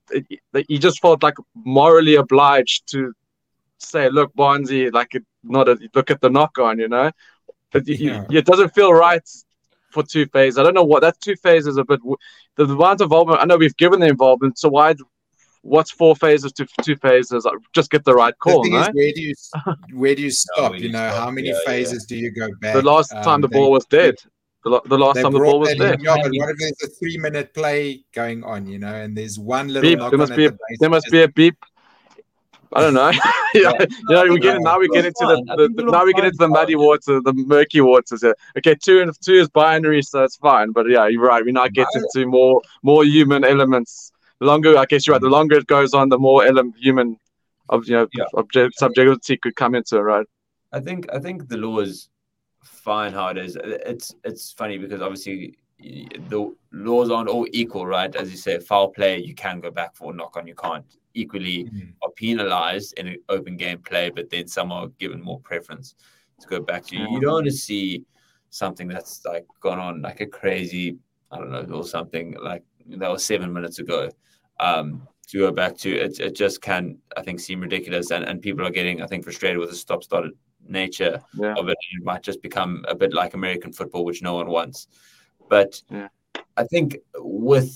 [0.68, 3.14] he just felt like morally obliged to
[3.82, 7.12] say, "Look, Bonzi, like it, not a look at the knock on," you know.
[7.72, 9.22] But you- you- it doesn't feel right
[9.92, 10.58] for two phase.
[10.58, 12.00] I don't know what that two phase is a bit.
[12.56, 13.42] The amount of involvement.
[13.42, 14.96] I know we've given the involvement, so why?
[15.62, 17.46] What's four phases to two phases?
[17.76, 18.80] Just get the right The call, thing no?
[18.82, 19.34] is, where do you
[19.94, 20.74] where do you stop?
[20.76, 21.72] you you know, how many Yeah, yeah.
[21.72, 22.76] phases do you go back?
[22.76, 24.16] The last Um, time the they- ball was dead.
[24.66, 26.02] The, the last they time the ball was that dead.
[26.02, 29.38] Yeah, but what if there's a three minute play going on, you know, and there's
[29.40, 30.00] one little beep.
[30.00, 31.56] knock There must on be a, the base there must be a beep.
[32.74, 33.12] I don't know.
[33.54, 36.26] yeah, you know, we get now we get into the, the, the now we get
[36.26, 38.22] into the muddy water, uh, the murky waters.
[38.24, 38.34] Yeah.
[38.58, 40.72] Okay, two and two is binary, so it's fine.
[40.72, 41.44] But yeah, you're right.
[41.44, 44.12] We now get into more more human elements.
[44.40, 45.22] The longer, I guess you're right.
[45.22, 47.18] The longer it goes on, the more element human,
[47.70, 48.26] of you know, Yeah.
[48.36, 50.26] object subjectivity could come into it, right?
[50.72, 52.10] I think I think the law is
[52.64, 53.58] fine how it is.
[53.64, 58.14] It's it's funny because obviously the laws aren't all equal, right?
[58.16, 60.86] As you say, foul play you can go back for, knock on you can't.
[61.24, 61.94] Equally Mhm.
[62.04, 65.96] are penalized in an open game play, but then some are given more preference
[66.40, 66.96] to go back to.
[66.96, 68.06] You don't want to see
[68.50, 70.98] something that's like gone on like a crazy,
[71.32, 72.64] I don't know, or something like
[73.02, 74.10] that was seven minutes ago.
[74.60, 78.42] Um, to go back to it, it just can I think seem ridiculous, and, and
[78.42, 80.32] people are getting I think frustrated with the stop started
[80.68, 81.56] nature Yeah.
[81.60, 81.78] of it.
[81.98, 84.88] It might just become a bit like American football, which no one wants.
[85.50, 86.10] But Yeah.
[86.58, 87.70] I think with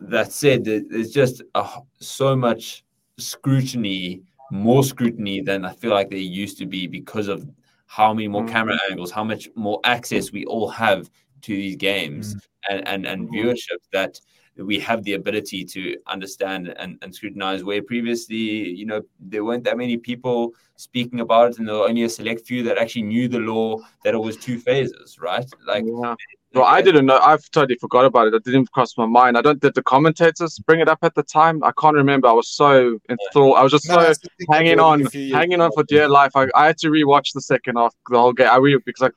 [0.00, 1.66] that said, there's just a,
[2.00, 2.84] so much
[3.18, 7.46] scrutiny, more scrutiny than I feel like there used to be because of
[7.86, 8.48] how many more Mm.
[8.48, 11.10] camera angles, how much more access we all have
[11.42, 12.36] to these games
[12.68, 13.32] and, and, and Mhm.
[13.34, 14.20] viewership that
[14.56, 19.64] we have the ability to understand and, and scrutinize where previously, you know, there weren't
[19.64, 23.02] that many people speaking about it and there were only a select few that actually
[23.02, 25.46] knew the law that it was two phases, right?
[25.66, 26.14] Like, yeah.
[26.52, 27.18] Well, I didn't know.
[27.18, 28.34] I've totally forgot about it.
[28.34, 29.38] It didn't cross my mind.
[29.38, 29.60] I don't.
[29.60, 31.62] Did the commentators bring it up at the time?
[31.62, 32.26] I can't remember.
[32.26, 33.56] I was so enthralled.
[33.56, 35.70] I was just No, so that's the thing, hanging on, a few years hanging on
[35.72, 36.32] for dear life.
[36.34, 38.48] I, I had to rewatch the second half, the whole game.
[38.50, 39.12] I really because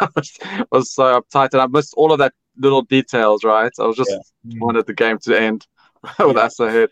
[0.00, 0.38] I was,
[0.70, 3.42] was so uptight and I missed all of that little details.
[3.42, 4.10] Right, I was just
[4.46, 4.58] Mm.
[4.58, 5.66] wanted the game to end
[6.18, 6.42] with Yeah.
[6.44, 6.88] us ahead.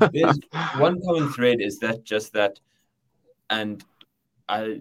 [0.76, 2.60] one common thread is that just that
[3.48, 3.82] and
[4.48, 4.80] i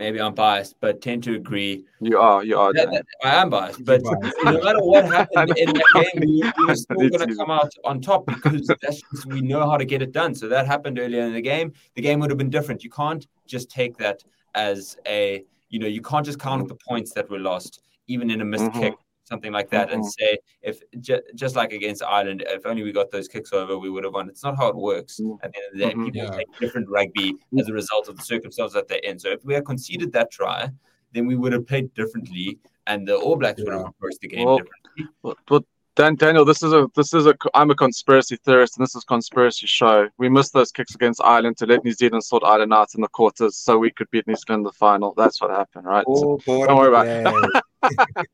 [0.00, 1.84] maybe I'm biased, but tend to agree.
[2.00, 2.72] You are, you are.
[2.72, 6.66] That, that, I am biased, but no matter what happened in that game, we, we
[6.66, 9.84] were still going to come out on top because that's just, we know how to
[9.84, 10.34] get it done.
[10.34, 11.74] So that happened earlier in the game.
[11.94, 12.82] The game would have been different.
[12.82, 14.24] You can't just take that
[14.54, 18.40] as a, you know, you can't just count the points that were lost, even in
[18.40, 18.80] a missed mm-hmm.
[18.80, 18.94] kick
[19.30, 19.96] something like that, mm-hmm.
[19.96, 23.78] and say if j- just like against Ireland, if only we got those kicks over,
[23.78, 24.28] we would have won.
[24.28, 25.20] It's not how it works.
[25.20, 25.44] Mm-hmm.
[25.44, 26.04] At the end of the day, mm-hmm.
[26.04, 26.30] people yeah.
[26.30, 29.18] take different rugby as a result of the circumstances that they're in.
[29.18, 30.68] So if we had conceded that try,
[31.12, 33.64] then we would have played differently, and the All Blacks yeah.
[33.64, 35.14] would have approached the game well, differently.
[35.22, 35.64] But, but
[36.00, 39.04] Dan Daniel, this is a this is a I'm a conspiracy theorist, and this is
[39.04, 40.08] conspiracy show.
[40.16, 43.08] We missed those kicks against Ireland to let New Zealand sort Ireland out in the
[43.08, 45.12] quarters, so we could beat New Zealand in the final.
[45.14, 46.02] That's what happened, right?
[46.08, 47.62] Oh, so, don't worry about it.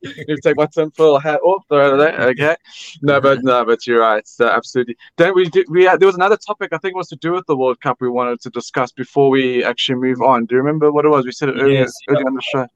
[0.29, 1.65] you take my tinfoil hat oh, off.
[1.67, 2.29] throw it there.
[2.29, 2.57] Okay,
[3.03, 4.25] no, but no, but you're right.
[4.29, 4.97] So absolutely.
[5.17, 5.67] Then we did.
[5.69, 7.81] We had, there was another topic I think it was to do with the World
[7.81, 10.47] Cup we wanted to discuss before we actually move on.
[10.47, 11.25] Do you remember what it was?
[11.25, 12.69] We said it earlier, yes, earlier on the show.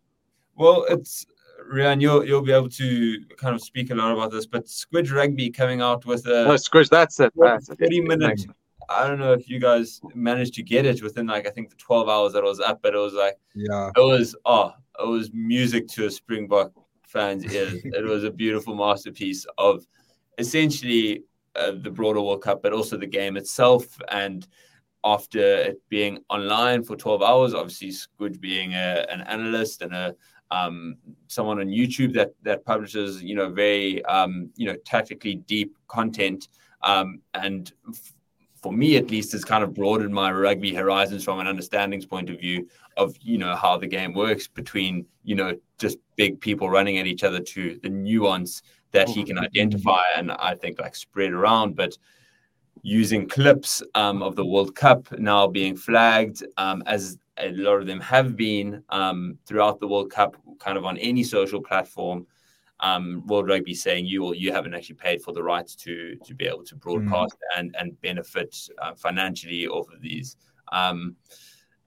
[0.56, 1.26] Well, it's
[1.72, 5.12] Riaan, you'll you'll be able to kind of speak a lot about this, but Squidge
[5.12, 7.32] Rugby coming out with a no, Squidge, that's it.
[7.36, 8.04] That's 30 it.
[8.04, 8.46] minute.
[8.88, 11.76] I don't know if you guys managed to get it within like I think the
[11.76, 15.06] 12 hours that it was up, but it was like yeah, it was oh, it
[15.06, 17.80] was music to a Springbok fan's ears.
[17.84, 19.86] it was a beautiful masterpiece of
[20.38, 21.24] essentially
[21.56, 24.00] uh, the broader World Cup, but also the game itself.
[24.08, 24.46] And
[25.04, 30.14] after it being online for 12 hours, obviously Squidge being a, an analyst and a
[30.50, 30.96] um,
[31.28, 36.48] someone on YouTube that that publishes you know very um, you know tactically deep content,
[36.82, 38.14] um, and f-
[38.62, 42.30] for me at least, has kind of broadened my rugby horizons from an understandings point
[42.30, 46.68] of view of you know how the game works between you know just big people
[46.68, 50.96] running at each other to the nuance that he can identify and I think like
[50.96, 51.96] spread around, but
[52.82, 57.86] using clips um, of the World Cup now being flagged um, as a lot of
[57.86, 62.26] them have been um, throughout the World Cup, kind of on any social platform.
[62.80, 66.34] Um, World Rugby saying you or you haven't actually paid for the rights to to
[66.34, 67.58] be able to broadcast mm.
[67.58, 70.36] and and benefit uh, financially off of these.
[70.72, 71.16] Um,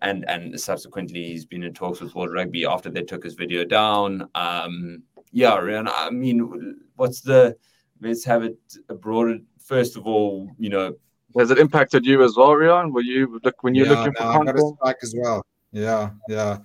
[0.02, 3.64] and and subsequently, he's been in talks with World Rugby after they took his video
[3.64, 4.30] down.
[4.36, 7.56] Um, yeah, and I mean, what's the?
[8.02, 8.58] Let's have it
[9.00, 9.40] broader.
[9.60, 10.94] First of all, you know,
[11.38, 12.92] has it impacted you as well, Riaan?
[12.92, 14.50] Were you look when you're yeah, looking no, for content?
[14.50, 15.46] I got a strike as well.
[15.72, 16.58] Yeah, yeah.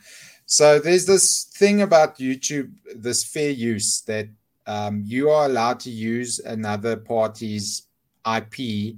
[0.47, 4.29] So there's this thing about YouTube, this fair use that
[4.67, 7.87] um, you are allowed to use another party's
[8.27, 8.97] IP,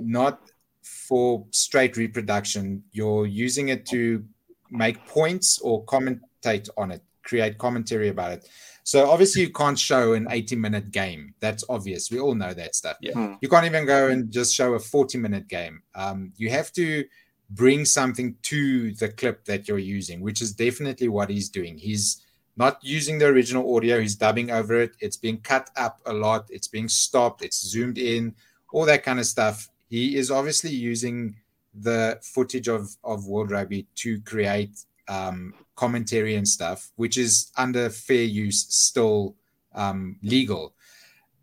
[0.00, 0.40] not
[0.82, 2.84] for straight reproduction.
[2.92, 4.24] You're using it to
[4.70, 8.48] make points or commentate on it, create commentary about it.
[8.84, 11.34] So obviously you can't show an 80 minute game.
[11.40, 12.10] That's obvious.
[12.10, 12.96] We all know that stuff.
[13.00, 13.12] Yeah.
[13.12, 13.34] Hmm.
[13.40, 15.82] You can't even go and just show a 40 minute game.
[15.94, 17.04] Um, you have to
[17.50, 21.78] bring something to the clip that you're using, which is definitely what he's doing.
[21.78, 22.24] He's
[22.56, 24.92] not using the original audio, he's dubbing over it.
[25.00, 28.34] It's being cut up a lot, it's being stopped, it's zoomed in,
[28.72, 29.68] all that kind of stuff.
[29.88, 31.36] He is obviously using
[31.74, 37.90] the footage of, of World Rugby to create um, commentary and stuff, which is under
[37.90, 39.34] fair use still
[39.74, 40.74] um, legal.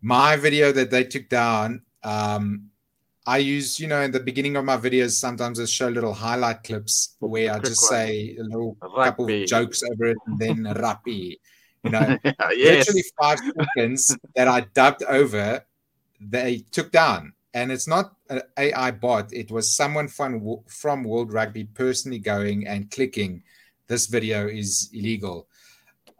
[0.02, 2.70] My video that they took down, um,
[3.26, 6.62] I use, you know, in the beginning of my videos, sometimes I show little highlight
[6.62, 11.36] clips where I just say a little couple of jokes over it and then rapi.
[11.84, 12.88] You know, yes.
[12.88, 15.64] literally five seconds that I dubbed over,
[16.20, 17.34] they took down.
[17.52, 22.66] And it's not an AI bot, it was someone from, from World Rugby personally going
[22.66, 23.42] and clicking
[23.90, 25.48] this video is illegal.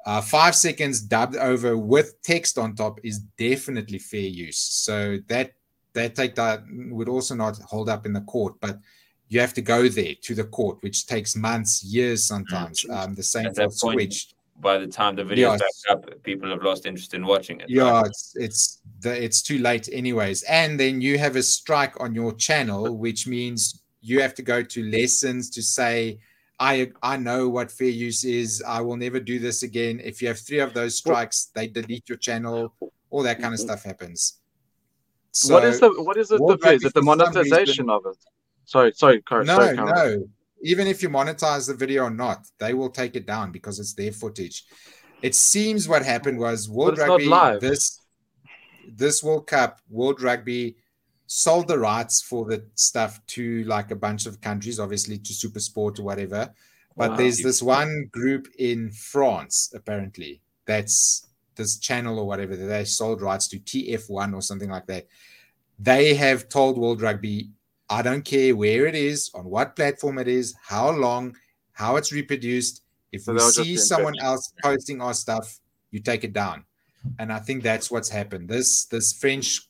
[0.04, 4.58] Uh, five seconds dubbed over with text on top is definitely fair use.
[4.58, 5.52] So that
[5.92, 8.78] that take that would also not hold up in the court, but
[9.28, 12.82] you have to go there to the court, which takes months, years sometimes.
[12.82, 12.96] Mm.
[12.96, 14.34] Um, the same for Switch.
[14.60, 17.70] By the time the video is back up, people have lost interest in watching it.
[17.70, 20.42] Yeah, it's it's the, it's too late anyways.
[20.42, 24.62] And then you have a strike on your channel, which means you have to go
[24.62, 26.18] to lessons to say
[26.60, 28.62] I I know what fair use is.
[28.66, 30.00] I will never do this again.
[30.04, 32.74] If you have three of those strikes, they delete your channel.
[33.08, 33.68] All that kind of mm-hmm.
[33.68, 34.40] stuff happens.
[35.32, 36.38] So, what is the what is it?
[36.38, 38.16] The, is it the monetization reason, of it?
[38.66, 40.28] Sorry, sorry, Car- no, sorry, no.
[40.62, 43.94] Even if you monetize the video or not, they will take it down because it's
[43.94, 44.64] their footage.
[45.22, 48.02] It seems what happened was World Rugby this
[48.86, 50.76] this World Cup, World Rugby
[51.32, 56.00] sold the rights for the stuff to like a bunch of countries, obviously to Supersport
[56.00, 56.52] or whatever.
[56.96, 57.16] But wow.
[57.16, 63.22] there's this one group in France, apparently, that's this channel or whatever that they sold
[63.22, 65.06] rights to TF1 or something like that.
[65.78, 67.50] They have told World Rugby,
[67.88, 71.36] I don't care where it is, on what platform it is, how long,
[71.70, 72.82] how it's reproduced.
[73.12, 75.60] If so we see someone else posting our stuff,
[75.92, 76.64] you take it down.
[77.20, 78.48] And I think that's what's happened.
[78.48, 79.60] This this French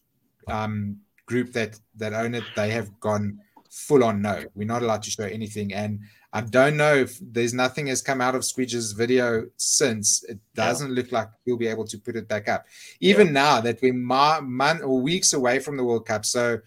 [0.48, 1.00] um,
[1.30, 3.38] group that that own it, they have gone
[3.70, 4.36] full on no.
[4.54, 5.72] We're not allowed to show anything.
[5.72, 6.00] And
[6.32, 10.24] I don't know if there's nothing has come out of Squidge's video since.
[10.28, 10.96] It doesn't yeah.
[10.96, 12.66] look like he'll be able to put it back up.
[13.00, 13.32] Even yeah.
[13.44, 16.58] now that we're ma- month or weeks away from the World Cup, so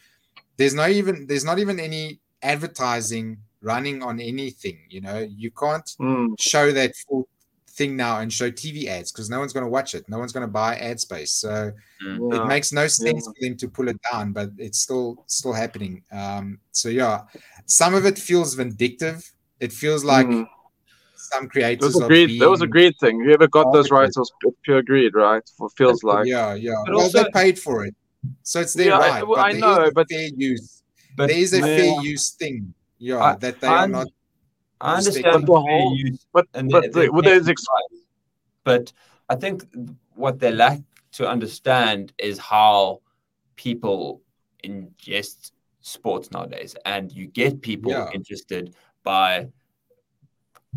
[0.57, 4.79] there's no even there's not even any advertising running on anything.
[4.89, 6.35] You know, you can't mm.
[6.39, 7.27] show that full
[7.75, 10.07] thing now and show TV ads because no one's going to watch it.
[10.07, 11.31] No one's going to buy ad space.
[11.31, 11.71] So
[12.05, 12.35] mm.
[12.35, 13.31] it makes no sense yeah.
[13.31, 16.03] for them to pull it down, but it's still still happening.
[16.11, 17.21] Um, so yeah,
[17.65, 19.29] some of it feels vindictive.
[19.59, 20.47] It feels like mm.
[21.15, 21.93] some creators.
[21.93, 23.23] That was, a greed, that was a greed thing.
[23.23, 24.31] Whoever got those rights was
[24.63, 25.43] pure greed, right?
[25.57, 26.27] For feels like.
[26.27, 26.81] Yeah, yeah.
[26.85, 27.95] But well, also, they paid for it,
[28.43, 29.11] so it's their yeah, right.
[29.11, 30.83] I, well, I know, but fair use.
[31.15, 34.07] But there is a fair use thing yeah, I, that they I'm, are not.
[34.83, 35.97] I understand the whole,
[36.33, 37.65] but and but, the, there's ex-
[38.65, 38.91] but
[39.29, 39.63] I think
[40.15, 40.81] what they lack
[41.13, 43.01] to understand is how
[43.55, 44.21] people
[44.63, 48.09] ingest sports nowadays, and you get people yeah.
[48.13, 49.47] interested by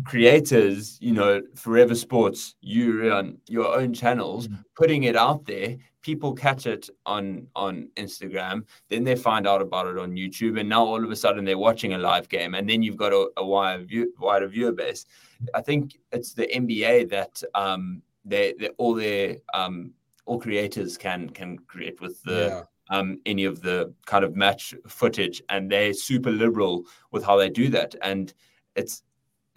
[0.05, 4.61] creators, you know, Forever Sports, you run your own channels, mm-hmm.
[4.75, 5.77] putting it out there.
[6.07, 10.69] People catch it on on Instagram, then they find out about it on YouTube, and
[10.69, 13.27] now all of a sudden they're watching a live game, and then you've got a,
[13.35, 15.05] a wider, view, wider viewer base.
[15.53, 19.91] I think it's the NBA that um, they, they all their um,
[20.25, 22.39] all creators can can create with the.
[22.47, 22.63] Yeah.
[22.89, 27.49] Um, any of the kind of match footage, and they're super liberal with how they
[27.49, 27.95] do that.
[28.01, 28.33] And
[28.77, 29.03] it's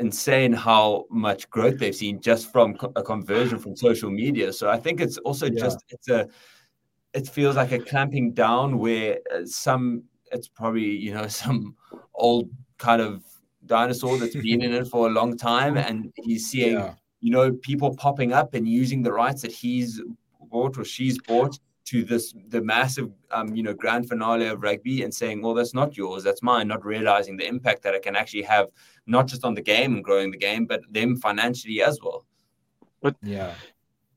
[0.00, 4.52] insane how much growth they've seen just from co- a conversion from social media.
[4.52, 5.60] So I think it's also yeah.
[5.60, 6.28] just it's a
[7.12, 11.76] it feels like a clamping down where uh, some it's probably you know some
[12.14, 13.22] old kind of
[13.66, 16.94] dinosaur that's been in it for a long time and he's seeing yeah.
[17.20, 20.00] you know people popping up and using the rights that he's
[20.50, 25.02] bought or she's bought to this the massive um, you know grand finale of rugby
[25.02, 28.16] and saying well that's not yours that's mine not realizing the impact that it can
[28.16, 28.68] actually have
[29.06, 32.24] not just on the game and growing the game but them financially as well.
[33.02, 33.54] But yeah.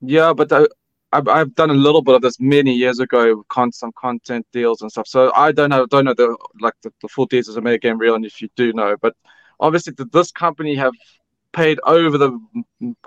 [0.01, 0.67] Yeah but I,
[1.11, 4.81] I've, I've done a little bit of this many years ago con- some content deals
[4.81, 5.07] and stuff.
[5.07, 7.97] So i don't know don't know the like the, the full details of mega game
[7.97, 9.15] real and if you do know but
[9.59, 10.93] obviously this company have
[11.53, 12.37] paid over the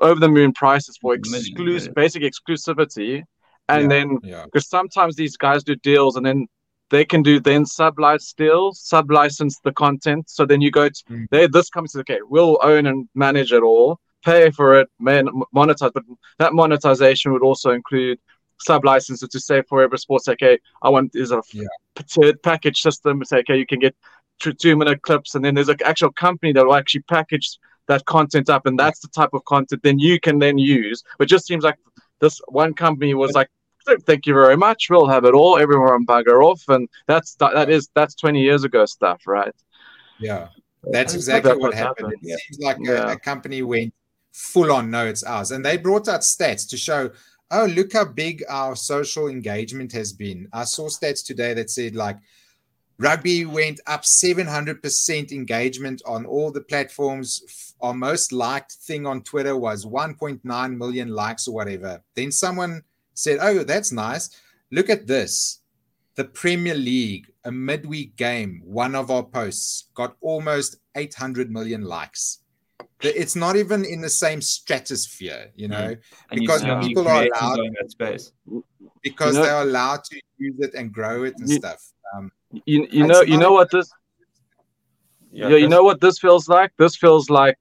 [0.01, 3.23] over the moon prices for exclusive basic exclusivity
[3.69, 4.61] and yeah, then because yeah.
[4.61, 6.47] sometimes these guys do deals and then
[6.91, 10.31] they can do then sub license deals, sub license the content.
[10.31, 11.27] So then you go to mm.
[11.31, 15.29] they this company says, okay, we'll own and manage it all, pay for it, man,
[15.55, 15.93] monetize.
[15.93, 16.05] But
[16.39, 18.19] that monetization would also include
[18.59, 22.33] sub licenses to say Forever Sports, okay, I want is a yeah.
[22.43, 23.25] package system.
[23.25, 23.97] Say, okay, you can get
[24.41, 27.59] two, two minute clips, and then there's an actual company that will actually package
[27.89, 31.03] that content up, and that's the type of content then you can then use.
[31.19, 31.79] But just seems like
[32.21, 33.49] this one company was like
[34.07, 34.89] thank you very much.
[34.91, 35.59] We'll have it all.
[35.59, 39.55] Everyone bugger off, and that's that is that's twenty years ago stuff, right?
[40.19, 40.49] Yeah,
[40.85, 42.09] that's exactly what happened.
[42.09, 42.23] happened.
[42.23, 42.37] It yeah.
[42.37, 43.11] seems like yeah.
[43.11, 43.93] a, a, company went
[44.33, 44.91] full on.
[44.91, 47.11] No, it's ours, and they brought out stats to show.
[47.51, 50.49] Oh, look how big our social engagement has been.
[50.53, 52.17] I saw stats today that said like
[52.99, 57.75] rugby went up 700% engagement on all the platforms.
[57.81, 62.03] Our most liked thing on Twitter was 1.9 million likes or whatever.
[62.15, 62.83] Then someone
[63.17, 64.31] said, Oh, that's nice.
[64.71, 65.61] Look at this.
[66.15, 72.39] The Premier League, a midweek game, one of our posts got almost 800 million likes.
[73.03, 76.01] It's not even in the same stratosphere, you know, mm.
[76.31, 78.33] because you people are allowed that space.
[79.03, 81.93] because you know, they're allowed to use it and grow it and you, stuff.
[82.17, 82.33] Um,
[82.65, 83.91] you you know you know what this
[85.31, 86.73] yeah, yeah you know what this feels like.
[86.79, 87.59] This feels like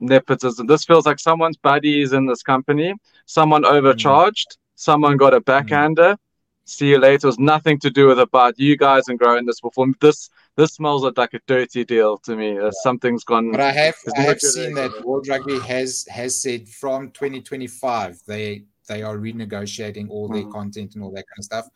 [0.00, 0.66] nepotism.
[0.66, 2.94] This feels like someone's buddy is in this company.
[3.26, 3.70] Someone mm.
[3.70, 4.56] overcharged.
[4.76, 5.44] Mm someone got a hmm.
[5.44, 6.12] backhander.
[6.14, 6.18] Mm.
[6.66, 7.14] See you later.
[7.14, 9.86] It was nothing to do with about you guys and growing this before.
[10.00, 12.54] This this smells like a dirty deal to me.
[12.54, 12.70] Yeah.
[12.82, 13.50] Something's gone.
[13.50, 18.64] But I have I have seen that World Rugby has has said from 2025 they
[18.88, 20.52] they are renegotiating all their mm.
[20.52, 21.68] content and all that kind of stuff.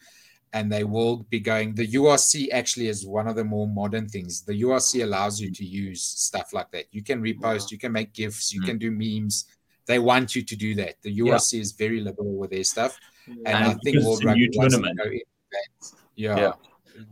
[0.54, 1.74] And they will be going.
[1.74, 4.40] The URC actually is one of the more modern things.
[4.40, 6.86] The URC allows you to use stuff like that.
[6.90, 8.64] You can repost, you can make gifs, you mm.
[8.64, 9.44] can do memes,
[9.88, 10.94] they want you to do that.
[11.02, 11.60] The URC yeah.
[11.60, 14.88] is very liberal with their stuff, and, and I think World Rugby wants to go
[14.88, 15.20] in
[15.50, 15.92] that.
[16.14, 16.36] Yeah.
[16.36, 16.52] yeah.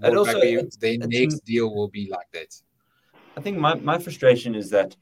[0.03, 2.55] And also, Rugby, it's, their it's, next deal will be like that.
[3.37, 4.95] I think my, my frustration is that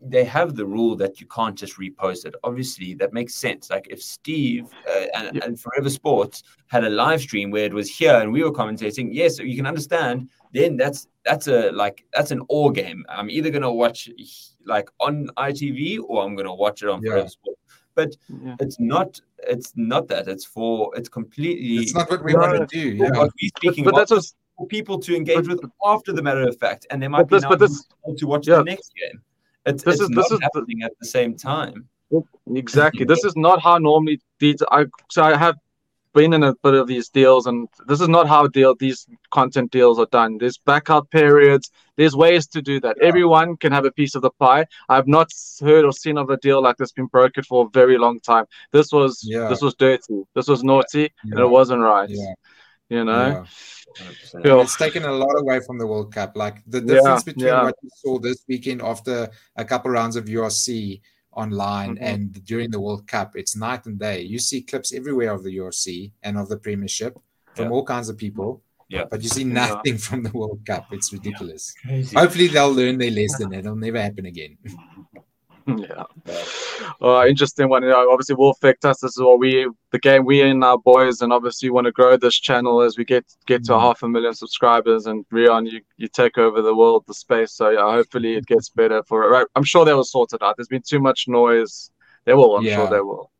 [0.00, 2.34] they have the rule that you can't just repost it.
[2.44, 3.70] Obviously, that makes sense.
[3.70, 5.44] Like if Steve uh, and, yeah.
[5.44, 9.08] and, Forever Sports had a live stream where it was here and we were commentating,
[9.10, 10.28] yes, you can understand.
[10.52, 13.04] Then that's that's a like that's an all game.
[13.08, 14.08] I'm either gonna watch
[14.66, 17.12] like on ITV or I'm going to watch it on Yeah.
[17.12, 17.56] Forever Sport.
[17.94, 18.56] But Yeah.
[18.60, 19.20] it's not.
[19.48, 20.28] It's not that.
[20.28, 20.92] It's for.
[20.96, 21.76] It's completely.
[21.82, 22.88] It's not what we No, want to do.
[22.96, 23.04] Yeah.
[23.10, 26.12] what we're But, speaking but about that's what's, for people to engage but- with after
[26.12, 27.86] the matter of fact, and they might but be this, now but this,
[28.18, 28.56] to watch yeah.
[28.56, 29.22] the next game.
[29.66, 31.88] It's, This it's is- not this is the- happening at the same time.
[32.54, 33.04] Exactly.
[33.04, 34.62] This is not how normally these.
[34.70, 35.56] I so I have
[36.16, 39.70] been in a bit of these deals, and this is not how deal these content
[39.70, 40.38] deals are done.
[40.38, 41.70] There's backup periods.
[41.96, 42.96] There's ways to do that.
[43.10, 44.64] Everyone can have a piece of the pie.
[44.88, 45.28] I've not
[45.60, 48.46] heard or seen of a deal like this being brokered for a very long time.
[48.72, 49.48] This was Yeah.
[49.50, 50.18] this was dirty.
[50.34, 52.08] This was naughty, and it wasn't right.
[52.08, 52.34] Yeah.
[52.88, 53.26] You know.
[53.28, 53.44] Yeah.
[53.98, 54.44] 100%.
[54.44, 54.52] Yeah.
[54.52, 56.36] And it's taken a lot away from the World Cup.
[56.44, 57.62] Like the Yeah, difference between yeah.
[57.64, 61.00] what you saw this weekend after a couple rounds of URC
[61.36, 62.02] online Mhm.
[62.10, 64.18] and during the World Cup, it's night and day.
[64.22, 67.12] You see clips everywhere of the URC and of the Premiership
[67.54, 67.70] from Yeah.
[67.74, 68.62] all kinds of people.
[68.88, 69.04] Yeah.
[69.10, 69.52] But you see Yeah.
[69.66, 70.84] nothing from the World Cup.
[70.92, 71.74] It's ridiculous.
[71.84, 72.14] Crazy.
[72.16, 73.46] Hopefully they'll learn their lesson.
[73.52, 74.56] And it'll never happen again.
[75.78, 76.04] Yeah.
[77.02, 77.82] Uh, interesting one.
[77.82, 79.00] You know, obviously, will affect us.
[79.00, 82.16] This is what we, the game we in our boys, and obviously, want to grow
[82.16, 83.80] this channel as we get get to a Mhm.
[83.80, 85.06] half a million subscribers.
[85.06, 87.52] And Riaan, you, you take over the world, the space.
[87.52, 89.24] So yeah, hopefully, it gets better for.
[89.24, 89.28] it.
[89.28, 90.56] Right, I'm sure they will sort it out.
[90.56, 91.90] There's been too much noise.
[92.24, 92.56] They will.
[92.56, 92.90] I'm sure Yeah.
[92.90, 93.30] they will.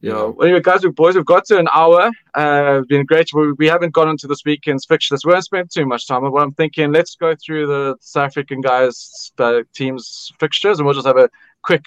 [0.00, 0.12] Yeah.
[0.12, 0.22] Yeah.
[0.24, 2.10] Well, anyway, guys, we boys, we've got to an hour.
[2.34, 3.28] Uh, it's been great.
[3.32, 5.24] We, we haven't gone into this weekend's fixtures.
[5.24, 6.22] We haven't spend too much time.
[6.22, 10.94] But I'm thinking, let's go through the South African guys' uh, teams' fixtures, and we'll
[10.94, 11.30] just have a
[11.62, 11.86] quick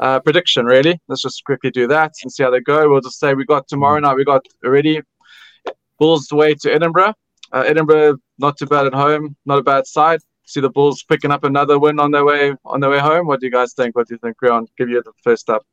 [0.00, 0.66] uh, prediction.
[0.66, 2.88] Really, let's just quickly do that and see how they go.
[2.88, 4.16] We'll just say we got tomorrow night.
[4.16, 5.02] We got already
[5.98, 7.14] Bulls away to Edinburgh.
[7.52, 10.20] Uh, Edinburgh not too bad at home, not a bad side.
[10.44, 13.26] See the Bulls picking up another win on their way on their way home.
[13.26, 13.96] What do you guys think?
[13.96, 14.66] What do you think, Riaan?
[14.76, 15.64] Give you the first up.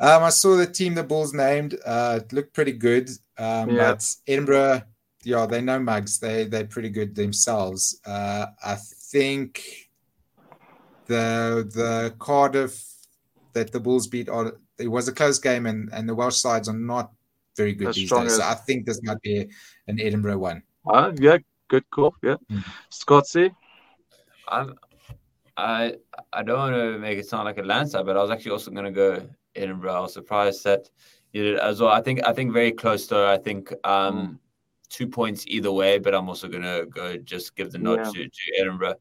[0.00, 1.76] Um, I saw the team the Bulls named.
[1.84, 3.10] Uh, it looked pretty good.
[3.38, 3.92] Um, Yeah.
[3.92, 4.82] But Edinburgh,
[5.24, 6.18] yeah, they know mugs.
[6.18, 8.00] They they're pretty good themselves.
[8.06, 9.90] Uh, I think
[11.06, 12.82] the the Cardiff
[13.52, 16.68] that the Bulls beat, are, it was a close game, and and the Welsh sides
[16.68, 17.12] are not
[17.56, 18.36] very good As these strong days.
[18.36, 19.48] So I think this might be
[19.88, 20.62] an Edinburgh one.
[20.86, 21.38] Uh, yeah,
[21.68, 22.14] good call.
[22.22, 22.64] Yeah, Mm.
[22.88, 23.52] Scotty.
[24.48, 24.74] I'm,
[25.56, 25.96] I
[26.32, 28.70] I don't want to make it sound like a landslide, but I was actually also
[28.70, 29.28] going to go
[29.60, 29.92] Edinburgh.
[29.94, 30.88] I was surprised that
[31.32, 31.90] you did as well.
[31.90, 33.30] I think I think very close though.
[33.30, 34.38] I think um,
[34.88, 38.04] two points either way, but I'm also going to go just give the nod Yeah.
[38.12, 38.94] to, to Edinburgh.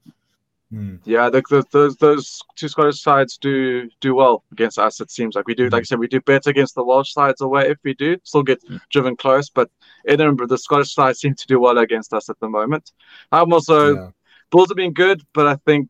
[0.71, 0.97] Hmm.
[1.03, 5.01] Yeah, the, the, those those two Scottish sides do do well against us.
[5.01, 5.67] It seems like we do.
[5.69, 7.69] Like I said, we do better against the Welsh sides away.
[7.69, 8.79] If we do, still get Mm.
[8.91, 9.49] driven close.
[9.49, 9.71] But
[10.07, 12.91] Edinburgh, the Scottish side seem to do well against us at the moment.
[13.31, 14.09] I'm also Yeah.
[14.51, 15.89] Bulls have been good, but I think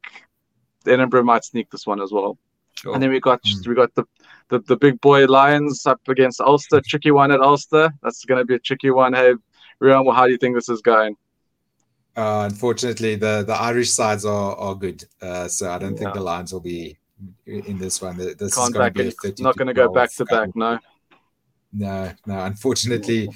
[0.86, 2.38] Edinburgh might sneak this one as well.
[2.76, 2.93] Sure.
[2.93, 3.67] And then we got Mm.
[3.67, 4.05] we got the,
[4.49, 6.81] the the big boy Lions up against Ulster.
[6.85, 7.91] Tricky one at Ulster.
[8.03, 9.13] That's going to be a tricky one.
[9.13, 9.33] Hey,
[9.81, 11.15] Riaan, well, how do you think this is going?
[12.15, 15.03] Uh, unfortunately, the the Irish sides are are good.
[15.21, 16.13] Uh, so I don't think Yeah.
[16.13, 16.97] the Lions will be
[17.45, 18.17] in this one.
[18.17, 19.39] This is Can't going to be it.
[19.39, 20.49] Not going to go back to back.
[20.55, 20.79] No.
[21.71, 22.39] No, no.
[22.45, 23.29] Unfortunately,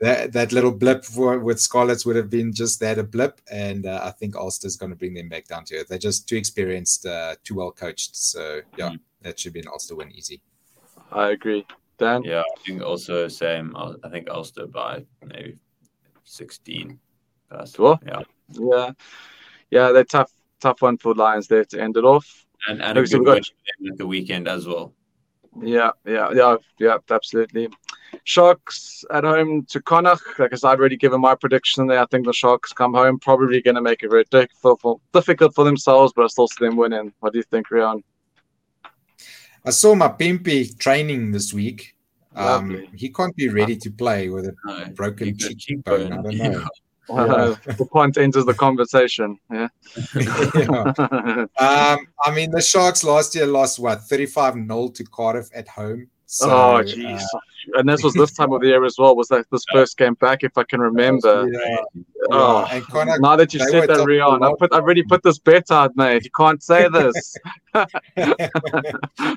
[0.00, 3.84] that that little blip for, with Scarlets would have been just that a blip, and
[3.86, 5.88] uh, I think Ulster's going to bring them back down to earth.
[5.88, 8.16] They're just too experienced, uh, too well coached.
[8.16, 8.92] So yeah,
[9.22, 10.40] that should be an Ulster win easy.
[11.12, 11.66] I agree.
[11.98, 12.22] Dan.
[12.24, 13.76] Yeah, I think also same.
[13.76, 15.56] I think Ulster by maybe
[16.24, 16.98] sixteen.
[17.50, 17.98] That's, Sure.
[18.06, 18.90] Yeah, Yeah,
[19.70, 20.30] yeah, they're tough,
[20.60, 22.46] tough one for Lions there to end it off.
[22.68, 24.94] and and a good got- at the weekend as well.
[25.60, 27.68] Yeah, yeah, yeah, yeah, absolutely.
[28.24, 30.38] Sharks at home to Connacht.
[30.38, 32.00] Like I said, I'd already given my prediction there.
[32.00, 35.54] I think the Sharks come home probably going to make it very difficult for, difficult
[35.54, 37.12] for themselves, but I still see them winning.
[37.20, 38.02] What do you think, Riaan?
[39.64, 41.94] I saw my Pimpy training this week.
[42.34, 46.12] Um, he can't be ready to play with a No, broken you got cheekbone.
[46.12, 46.66] I don't know.
[47.10, 49.38] Uh, the point enters the conversation.
[49.50, 49.68] Yeah.
[50.14, 51.46] Yeah.
[51.58, 56.08] Um, I mean, the Sharks last year lost what 35 0 to Cardiff at home.
[56.32, 57.20] So, oh, jeez.
[57.74, 59.16] and this was this time of the year as well.
[59.16, 61.48] Was that this first game back, if I can uh, remember?
[61.52, 61.76] yeah,
[62.30, 65.24] Oh, and Connacht, now that you said that, top Riaan, I put I've already put
[65.24, 66.22] this bet out, mate.
[66.22, 67.34] You can't say this.
[67.74, 69.36] I,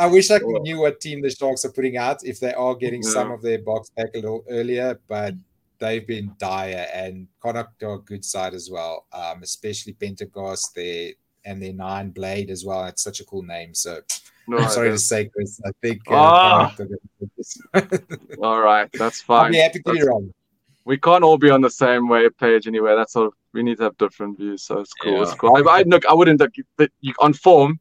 [0.00, 3.04] I wish I knew what team the Sharks are putting out if they are getting
[3.04, 3.10] Yeah.
[3.10, 5.34] some of their Boks back a little earlier, but
[5.78, 11.12] they've been dire and Connacht are a good side as well, um, especially Pentecost there
[11.44, 12.86] and their nine blade as well.
[12.86, 13.72] It's such a cool name.
[13.72, 14.00] So
[14.48, 15.60] No, I'm sorry to say, Chris.
[15.64, 16.12] I think uh.
[16.12, 17.58] Connacht are gonna do this.
[18.42, 19.52] All right, that's I'll fine.
[19.52, 20.32] be happy to be wrong.
[20.84, 22.94] we can't all be on the same way page anyway.
[22.96, 23.30] That's all.
[23.52, 25.22] We need to have different views, so it's cool.
[25.22, 25.56] It's cool.
[25.56, 26.06] I, I look.
[26.06, 26.52] I wouldn't look
[27.00, 27.80] you on form.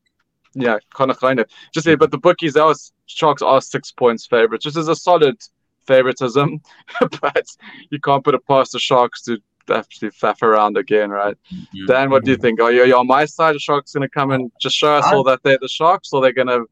[0.56, 1.48] Yeah, kind of kind of.
[1.74, 4.96] Just say, but the bookies, that was Sharks are six points favorites, just as a
[4.96, 5.38] solid
[5.86, 6.62] favoritism.
[7.22, 7.46] but
[7.90, 9.38] you can't put it past the Sharks to
[9.70, 11.38] actually faff around again, right?
[11.88, 12.60] Dan, what do you think?
[12.62, 13.56] Are you, are you on my side?
[13.56, 16.10] The Sharks going to come and just show us I- all that they're the Sharks,
[16.14, 16.66] or they're going to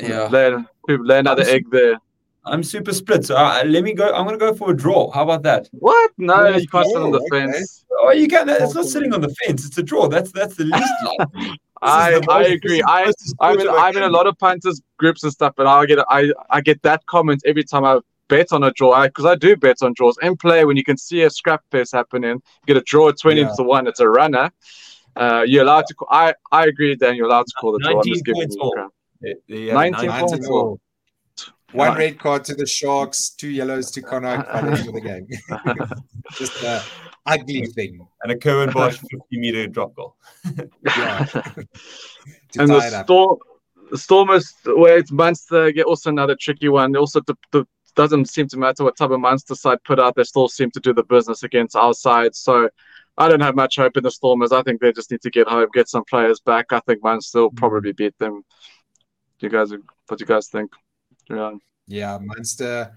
[0.00, 0.28] Yeah.
[0.28, 0.54] lay,
[0.88, 1.98] lay another I'm- egg there?
[2.44, 3.26] I'm super split.
[3.26, 4.10] So uh, let me go.
[4.10, 5.10] I'm going to go for a draw.
[5.10, 5.68] How about that?
[5.72, 6.12] What?
[6.16, 7.52] No, Yes, you can't sit on the okay.
[7.52, 7.84] fence.
[8.00, 8.48] Oh, you can.
[8.48, 9.66] It's not sitting on the fence.
[9.66, 10.08] It's a draw.
[10.08, 11.60] That's that's the least likely.
[11.82, 12.82] I, the I agree.
[12.82, 15.68] I the most I'm in, I'm in a lot of punters groups and stuff, and
[15.68, 17.98] I get I I get that comment every time I
[18.28, 20.96] bet on a draw because I, do bet on draws in play when you can
[20.96, 22.30] see a scrap fest happening.
[22.32, 23.52] You get a draw at twenty Yeah.
[23.56, 23.86] to one.
[23.86, 24.50] It's a runner.
[25.16, 25.94] Uh, you're allowed to.
[25.94, 27.16] Call, I I agree, Dan.
[27.16, 27.90] You're allowed to call the draw.
[27.90, 28.88] I'm 19 just giving points you all.
[29.20, 30.48] Yeah, yeah, 19 nine- points.
[30.48, 30.80] All.
[31.72, 31.98] One Right.
[31.98, 35.26] red card to the Sharks, two yellows to Connacht by the end of the game.
[36.32, 36.80] Just an
[37.26, 38.08] ugly thing.
[38.22, 40.16] and a Curwin Bosch 50 meter drop goal.
[40.96, 41.24] Yeah.
[42.52, 43.04] to and tie it the up.
[43.06, 43.36] storm,
[43.94, 46.96] Stormers, where it's Munster, get also another tricky one.
[46.96, 47.66] Also, the, the
[47.98, 50.14] doesn't seem to matter what type of Munster side put out.
[50.14, 52.36] They still seem to do the business against our side.
[52.36, 52.70] So
[53.18, 54.52] I don't have much hope in the Stormers.
[54.52, 56.66] I think they just need to get home, get some players back.
[56.72, 57.56] I think Munster will mm.
[57.56, 58.44] probably beat them.
[59.40, 60.70] You guys, what do you guys think?
[61.28, 61.54] Yeah.
[61.88, 62.92] Yeah, Munster.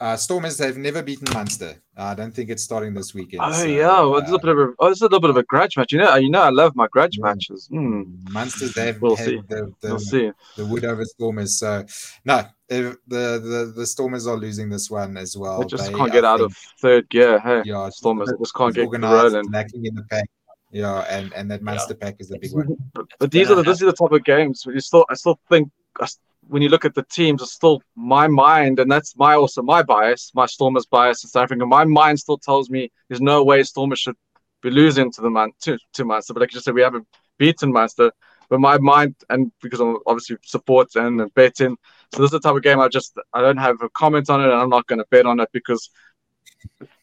[0.00, 1.74] Uh, Stormers have never beaten Munster.
[1.96, 3.42] I don't think it's starting this weekend.
[3.44, 5.18] Oh so, yeah, well, this is a uh, bit of a oh, is a little
[5.18, 5.90] bit of a grudge match.
[5.92, 7.24] You know, you know, I love my grudge Yeah.
[7.24, 7.66] matches.
[7.66, 8.02] Hmm.
[8.30, 9.42] Munsters they've We'll had see.
[9.48, 10.30] the, the, We'll see.
[10.56, 11.58] the wood over Stormers.
[11.58, 11.84] So
[12.24, 15.60] no, if the, the the Stormers are losing this one as well.
[15.62, 17.40] They just They, can't I get out think, of third gear.
[17.40, 19.50] Hey, yeah Stormers just can't get organized, rolling.
[19.50, 20.30] lacking in the pack.
[20.70, 22.76] Yeah, and and that Munster pack is the big one.
[22.94, 25.14] But, but these are the, this is the type of games where you still I
[25.14, 26.06] still think I
[26.46, 29.82] when you look at the teams, it's still my mind, and that's my also my
[29.82, 31.66] bias, my Stormers bias in South Africa.
[31.66, 34.16] My mind still tells me there's no way Stormers should
[34.62, 36.34] be losing to the man to, to Munster.
[36.34, 37.06] But like you said, we haven't
[37.38, 38.12] beaten Munster.
[38.48, 41.76] But my mind, and because I'm obviously support and betting,
[42.14, 44.40] so this is the type of game I just I don't have a comment on
[44.40, 45.90] it, and I'm not going to bet on it because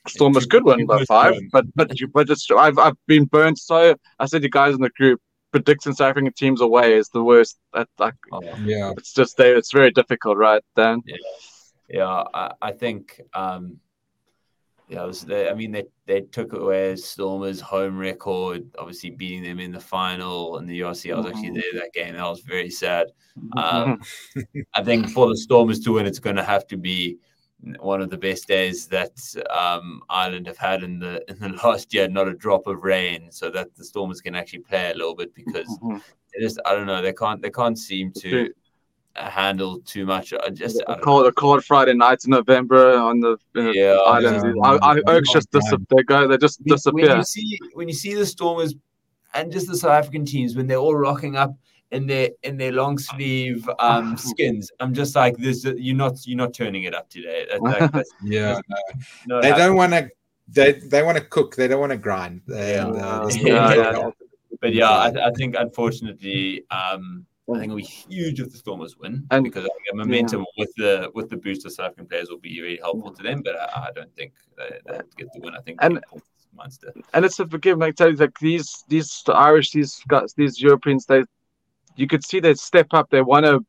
[0.07, 1.36] Stormers could win by five.
[1.51, 3.59] But but but it's I've I've been burned.
[3.59, 3.95] so.
[4.17, 5.21] I said you guys in the group
[5.55, 7.57] predicting South African teams away is the worst.
[7.73, 10.61] That like Oh, Yeah, it's just they, it's very difficult, right?
[10.75, 11.01] Dan.
[11.87, 13.21] yeah, I, I think.
[13.33, 13.77] Um,
[14.89, 19.41] yeah, it was, they, I mean, they, they took away Stormers' home record, obviously beating
[19.41, 21.11] them in the final and the URC.
[21.11, 21.61] I was actually Mhm.
[21.61, 22.13] there that game.
[22.15, 23.07] That was very sad.
[23.57, 23.99] Um,
[24.75, 27.17] I think for the Stormers to win, it's going to have to be
[27.80, 29.18] one of the best days that
[29.49, 32.07] um, Ireland have had in the in the last year.
[32.07, 35.34] Not a drop of rain, so that the Stormers can actually play a little bit
[35.34, 36.01] because Mhm.
[36.34, 38.49] they just I don't know they can't they can't seem to
[39.16, 40.34] handle too much.
[40.34, 43.93] I just I a cold, a cold Friday night in November on the uh, Yeah,
[43.93, 44.43] islands.
[44.43, 44.61] yeah.
[44.63, 47.18] I, I, Oaks just dis- they go, they just when- When disappear.
[47.18, 48.76] you see when you see the Stormers
[49.34, 51.51] and just the South African teams when they're all rocking up
[51.95, 55.63] in their in their long sleeve um, skins, I'm just like this.
[55.65, 57.47] You're not you're not turning it up today.
[57.49, 58.59] That's, like, that's yeah.
[59.27, 59.67] not They happening.
[59.67, 60.09] don't want to.
[60.57, 61.55] They they want to cook.
[61.55, 62.41] They don't want to grind.
[62.47, 62.87] Yeah.
[62.87, 64.09] Uh, Yeah, yeah, yeah.
[64.61, 68.97] But yeah, I, I think unfortunately, um, I think it'll be huge if the Stormers
[68.97, 72.07] win And- because I think a momentum with the with the boost of South African
[72.07, 73.41] players will be really helpful to them.
[73.43, 75.55] But I, I don't think they, they'll get the win.
[75.55, 75.99] I think And-
[76.57, 76.93] Munster.
[77.13, 81.05] and it's a forgive like tell you like these these Irish these guys these Europeans
[81.05, 81.21] they
[81.95, 83.65] you could see they step up they want to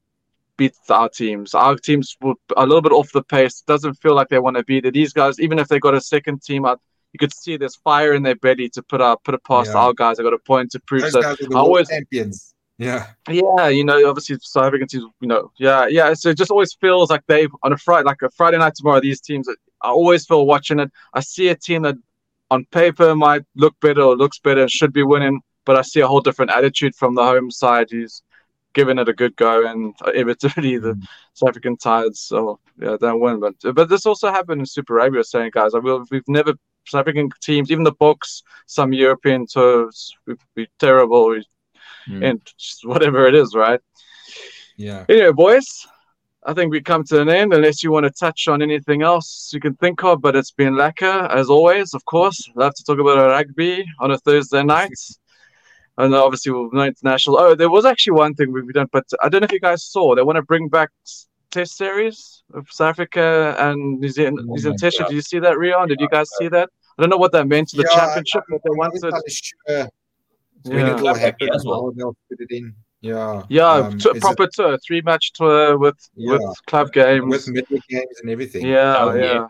[0.57, 4.29] beat our teams our teams will a little bit off the pace doesn't feel like
[4.29, 6.81] they want to beat it these guys even if they got a second team out
[7.13, 9.81] you could see there's fire in their belly to put up put it past Yeah.
[9.81, 12.53] our guys they got a point to prove Those so guys are the always champions.
[12.79, 16.13] Yeah, yeah, you know, obviously South African teams, you know, yeah, yeah.
[16.13, 19.01] So it just always feels like they on a Friday, like a Friday night tomorrow.
[19.01, 19.49] These teams,
[19.81, 20.91] I always feel watching it.
[21.15, 21.95] I see a team that
[22.51, 26.01] on paper might look better or looks better and should be winning, but I see
[26.01, 28.23] a whole different attitude from the home side who's
[28.73, 30.99] giving it a good go, and inevitably the
[31.35, 33.41] South African tides, so yeah, don't win.
[33.41, 35.23] But but this also happened in Super Rugby.
[35.23, 36.55] Saying guys, I will, we've never
[36.87, 41.29] South African teams, even the Boks, some European tours, we've been terrible.
[41.29, 41.45] We,
[42.09, 42.25] Mm.
[42.25, 42.41] and
[42.85, 43.81] whatever it is, right?
[44.77, 45.05] yeah.
[45.09, 45.67] Anyway, boys,
[46.45, 47.53] I think we come to an end.
[47.53, 50.77] Unless you want to touch on anything else you can think of, but it's been
[50.77, 51.95] lacquer as always.
[51.95, 54.93] Of course, love to talk about rugby on a Thursday night.
[55.99, 57.39] And obviously, we'll no international.
[57.39, 59.83] Oh, there was actually one thing we've don't, but I don't know if you guys
[59.85, 60.15] saw.
[60.15, 60.91] They want to bring back
[61.51, 64.39] Test series of South Africa and New Zealand.
[64.43, 64.99] Oh New Zealand my Test.
[64.99, 65.89] Did you see that, Riaan?
[65.89, 66.69] Did you guys see that?
[66.99, 69.05] I don't know what that meant to the Yeah, championship, but they I'm not wanted.
[69.05, 69.89] entirely sure
[70.65, 70.97] when Yeah.
[70.97, 71.93] it will as well.
[71.97, 72.75] they'll put it in.
[73.01, 73.43] Yeah.
[73.49, 76.33] Yeah, Um, t- is it- proper tour, three match tour with Yeah.
[76.33, 77.25] with club games.
[77.31, 78.67] with midweek games and everything.
[78.67, 79.23] yeah, Oh, yeah.
[79.25, 79.47] yeah.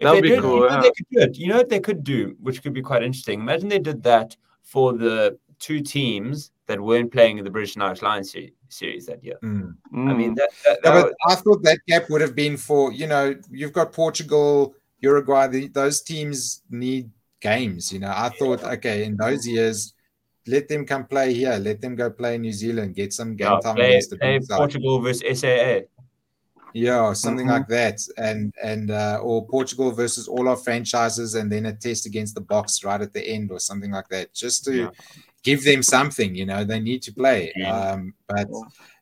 [0.00, 0.80] That would be did, cool, You know, yeah.
[0.80, 1.38] they could do it.
[1.38, 3.40] You know what they could do, which could be quite interesting.
[3.40, 7.82] Imagine they did that for the two teams that weren't playing in the British and
[7.82, 9.36] Irish Lions se- series that year.
[9.42, 9.74] Mm.
[9.92, 10.36] I mean, Mm.
[10.36, 13.34] that, that, Yeah, that but I thought that gap would have been for you know
[13.50, 15.46] you've got Portugal, Uruguay.
[15.48, 17.10] The, those teams need
[17.40, 17.92] games.
[17.92, 19.92] You know, I thought, okay, in those years,
[20.46, 21.56] let them come play here.
[21.56, 22.94] Let them go play in New Zealand.
[22.94, 24.38] Get some game time play, against the play.
[24.48, 25.82] Portugal versus SAA.
[26.76, 27.50] Yeah, something Mhm.
[27.50, 32.04] like that, and and uh, or Portugal versus all our franchises, and then a test
[32.04, 34.90] against the Boks right at the end, or something like that, just to Yeah.
[35.44, 36.34] Give them something.
[36.34, 37.52] You know, they need to play.
[37.64, 38.48] Um, but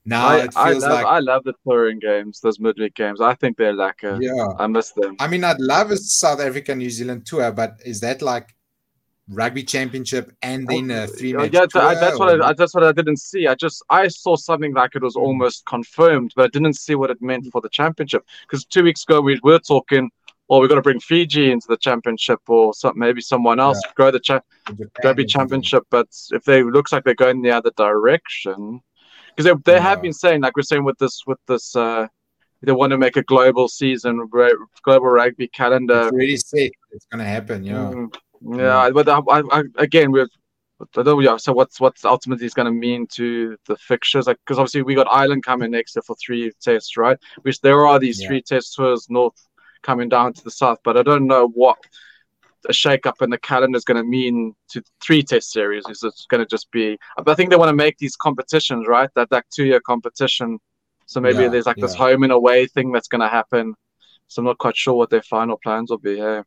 [0.05, 3.20] now I, it I feels love like I love the touring games, those midweek games.
[3.20, 4.48] I think they're like a, yeah.
[4.59, 5.16] I miss them.
[5.19, 8.55] I mean, I'd love a South Africa New Zealand tour, but is that like
[9.28, 11.94] rugby championship and then a three match yeah, th- tour?
[11.94, 13.47] That's what I, that's what I didn't see.
[13.47, 15.23] I just I saw something like it was Mm.
[15.23, 18.27] almost confirmed, but I didn't see what it meant for the championship.
[18.43, 20.10] Because two weeks ago we were talking,
[20.52, 24.10] well, we've got to bring Fiji into the championship, or some, maybe someone else grow
[24.10, 24.42] the cha-
[25.02, 25.84] rugby championship.
[25.88, 28.82] But if they looks like they're going the other direction,
[29.34, 32.06] because they, they have been saying, like we're saying with this with this, uh,
[32.60, 34.28] they want to make a global season,
[34.82, 36.02] global rugby calendar.
[36.02, 36.70] It's already set.
[36.90, 37.64] It's going to happen.
[37.64, 37.94] Yeah.
[38.42, 40.28] Mm, yeah, but I, I, I, again, we're.
[40.98, 44.26] I don't, yeah, so what's what's ultimately is going to mean to the fixtures?
[44.26, 47.16] Like, because obviously we got Ireland coming next year for three tests, right?
[47.40, 48.28] Which there are these Yeah.
[48.28, 49.32] three test tours north
[49.82, 51.78] coming down to the south, but I don't know what
[52.68, 55.84] a shake up in the calendar is going to mean to three test series.
[55.88, 56.96] Is it going to just be?
[57.26, 59.10] I think they want to make these competitions, right?
[59.14, 60.59] That like two year competition.
[61.06, 63.74] So maybe Yeah, there's like this home and away thing that's going to happen.
[64.28, 66.14] So I'm not quite sure what their final plans will be.
[66.14, 66.42] Yeah.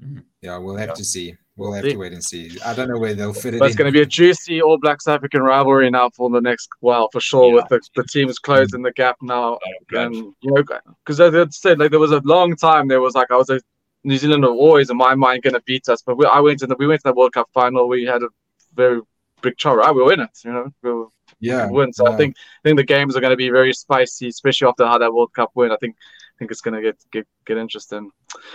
[0.00, 0.18] Mm-hmm.
[0.40, 0.94] Yeah, we'll have Yeah.
[0.94, 1.36] to see.
[1.62, 1.92] We'll We'll have see.
[1.92, 2.58] to wait and see.
[2.64, 3.78] I don't know where they'll fit it But it's in.
[3.78, 7.08] going to be a juicy All Black South African rivalry now for the next while,
[7.12, 7.48] for sure.
[7.48, 7.54] Yeah.
[7.54, 9.58] With the, the teams closing the gap now,
[9.92, 10.62] Like, and you know,
[11.04, 13.50] because as I said, like there was a long time there was like I was
[13.50, 13.60] a
[14.04, 16.60] New Zealand were always in my mind going to beat us, but we, I went
[16.62, 17.86] in the we went to the World Cup final.
[17.88, 18.28] We had a
[18.74, 19.00] very
[19.42, 19.76] big chance.
[19.76, 20.30] Right, we win it.
[20.44, 21.06] You know, we were-
[21.40, 21.92] yeah, we win.
[21.92, 24.86] So I think I think the games are going to be very spicy, especially after
[24.86, 25.70] how that World Cup win.
[25.72, 28.10] I think I think it's going to get get get interesting.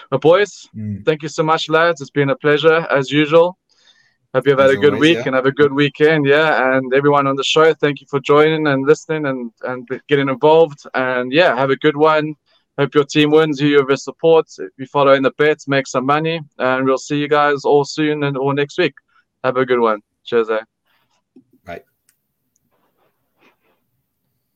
[0.09, 1.05] But boys, Mm.
[1.05, 2.01] thank you so much, lads.
[2.01, 3.57] It's been a pleasure as usual.
[4.33, 5.23] Hope you've had As a good always, week yeah.
[5.27, 6.25] and have a good weekend.
[6.25, 10.29] Yeah, and everyone on the show, thank you for joining and listening and and getting
[10.29, 10.79] involved.
[10.93, 12.35] And yeah, have a good one.
[12.77, 13.59] Hope your team wins.
[13.59, 14.45] You have your support.
[14.59, 17.85] If you follow in the bets, make some money, and we'll see you guys all
[17.85, 18.93] soon and all next week.
[19.43, 20.01] Have a good one.
[20.25, 20.49] Cheers.
[20.49, 20.59] Eh?